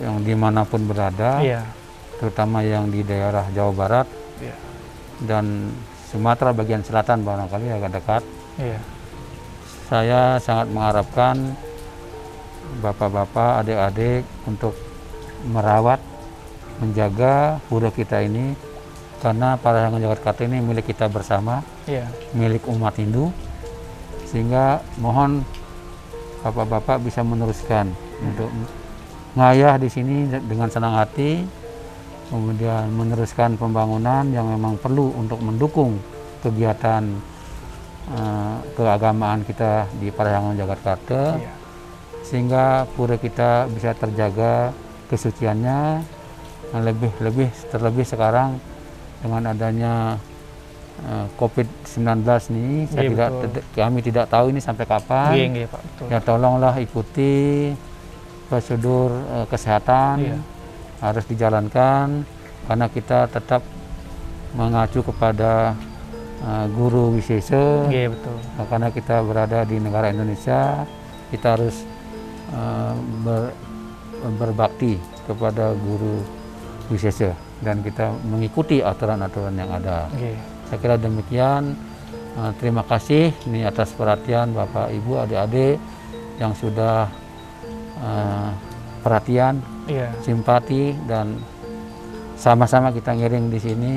yang 0.00 0.20
di 0.20 0.34
mana 0.36 0.62
pun 0.68 0.84
berada, 0.84 1.40
Iya. 1.40 1.64
terutama 2.20 2.60
yang 2.64 2.88
di 2.92 3.00
daerah 3.04 3.48
Jawa 3.52 3.72
Barat 3.72 4.06
Iya. 4.40 4.56
dan 5.24 5.72
Sumatera 6.06 6.54
bagian 6.54 6.86
selatan 6.86 7.26
barangkali 7.26 7.66
agak 7.72 7.90
dekat. 7.98 8.22
Iya. 8.60 8.80
Saya 9.90 10.20
sangat 10.38 10.70
mengharapkan 10.70 11.54
bapak-bapak, 12.82 13.62
adik-adik 13.62 14.22
untuk 14.46 14.74
merawat, 15.46 15.98
menjaga 16.82 17.58
pura 17.70 17.90
kita 17.90 18.22
ini 18.22 18.54
karena 19.22 19.56
para 19.56 19.88
yang 19.88 19.96
Jakarta 19.98 20.44
ini 20.44 20.60
milik 20.60 20.92
kita 20.92 21.08
bersama, 21.08 21.64
Iya. 21.88 22.06
milik 22.36 22.68
umat 22.68 22.94
Hindu. 23.00 23.32
Sehingga 24.26 24.82
mohon 24.98 25.46
bapak-bapak 26.42 27.02
bisa 27.02 27.22
meneruskan 27.22 27.90
untuk 28.22 28.50
ngayah 29.36 29.76
di 29.76 29.86
sini 29.86 30.16
dengan 30.42 30.66
senang 30.66 30.96
hati, 30.96 31.44
kemudian 32.26 32.88
meneruskan 32.90 33.54
pembangunan 33.54 34.24
yang 34.28 34.48
memang 34.48 34.74
perlu 34.76 35.12
untuk 35.14 35.38
mendukung 35.38 36.00
kegiatan 36.40 37.04
eh, 38.08 38.56
keagamaan 38.74 39.42
kita 39.42 39.86
di 39.94 40.08
Parahyangan 40.10 40.56
Jakarta 40.56 41.22
Iya. 41.36 41.52
sehingga 42.22 42.64
pura 42.90 43.14
kita 43.14 43.66
bisa 43.68 43.94
terjaga 43.94 44.74
kesuciannya 45.06 46.02
lebih 46.76 47.12
lebih 47.20 47.48
terlebih 47.70 48.02
sekarang 48.02 48.58
dengan 49.22 49.42
adanya 49.46 49.94
eh, 51.02 51.26
COVID-19 51.34 52.26
nih 52.50 52.74
saya 52.88 53.02
Iya, 53.02 53.10
tidak 53.12 53.30
betul. 53.30 53.62
kami 53.74 53.98
tidak 54.02 54.26
tahu 54.26 54.46
ini 54.50 54.58
sampai 54.58 54.84
kapan 54.84 55.30
Iya, 55.30 55.46
iya, 55.52 55.66
Pak. 55.68 55.80
Betul. 55.82 56.06
ya 56.10 56.18
tolonglah 56.20 56.74
ikuti 56.76 57.34
prosedur 58.46 59.10
eh, 59.12 59.46
kesehatan 59.46 60.16
Iya. 60.22 60.38
harus 61.02 61.24
dijalankan 61.26 62.24
karena 62.66 62.86
kita 62.88 63.26
tetap 63.26 63.62
mengacu 64.54 65.02
kepada 65.02 65.74
eh, 66.40 66.66
guru 66.70 67.14
wisesa 67.14 67.86
Iya, 67.88 68.10
betul. 68.12 68.36
Nah, 68.56 68.66
karena 68.66 68.88
kita 68.90 69.16
berada 69.20 69.62
di 69.62 69.76
negara 69.76 70.08
Indonesia, 70.08 70.86
kita 71.28 71.58
harus 71.58 71.82
eh, 72.50 72.94
ber- 73.22 73.54
berbakti 74.38 74.96
kepada 75.26 75.74
guru 75.76 76.22
wisesa 76.88 77.34
dan 77.60 77.82
kita 77.82 78.14
mengikuti 78.22 78.78
aturan-aturan 78.80 79.54
yang 79.54 79.70
ada. 79.72 80.06
Iya. 80.14 80.38
Saya 80.66 80.78
kira 80.78 80.96
demikian. 80.96 81.74
Eh, 82.36 82.52
terima 82.60 82.84
kasih 82.84 83.32
ini 83.44 83.64
atas 83.64 83.90
perhatian 83.90 84.52
Bapak, 84.52 84.92
Ibu, 84.92 85.24
adik-adik 85.24 85.80
yang 86.36 86.52
sudah 86.52 87.08
eh, 88.00 88.50
perhatian, 89.02 89.62
Iya. 89.86 90.10
simpati 90.18 90.90
dan 91.06 91.38
sama-sama 92.34 92.90
kita 92.90 93.14
ngiring 93.14 93.48
di 93.48 93.58
sini 93.62 93.94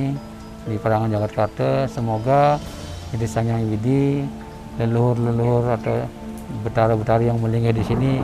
di 0.70 0.78
Perangan 0.78 1.10
Jakarta. 1.10 1.90
Semoga 1.90 2.62
jadi 3.10 3.26
Sangyang 3.26 3.66
Widi 3.68 4.22
leluhur-leluhur 4.78 5.76
atau 5.76 6.06
betara-betara 6.62 7.26
yang 7.26 7.42
melingkar 7.42 7.74
di 7.74 7.84
sini 7.84 8.22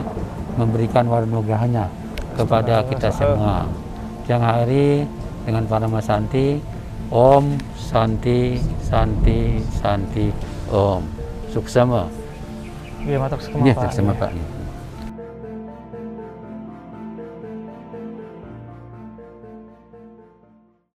memberikan 0.56 1.10
warnograhanya 1.10 1.90
kepada 2.38 2.86
kita 2.86 3.10
semua. 3.12 3.66
Siang 4.24 4.42
hari 4.42 5.06
dengan 5.46 5.66
para 5.66 5.86
Santi, 6.02 6.58
Om 7.10 7.54
Santi 7.78 8.58
Santi 8.82 9.62
Santi 9.74 10.30
Om. 10.70 11.02
Suksema. 11.54 12.06
Iya, 13.06 13.22
matok 13.22 13.38
Ya, 13.62 13.74
Pak. 13.74 13.90
suksema 13.90 14.12
Pak. 14.18 14.55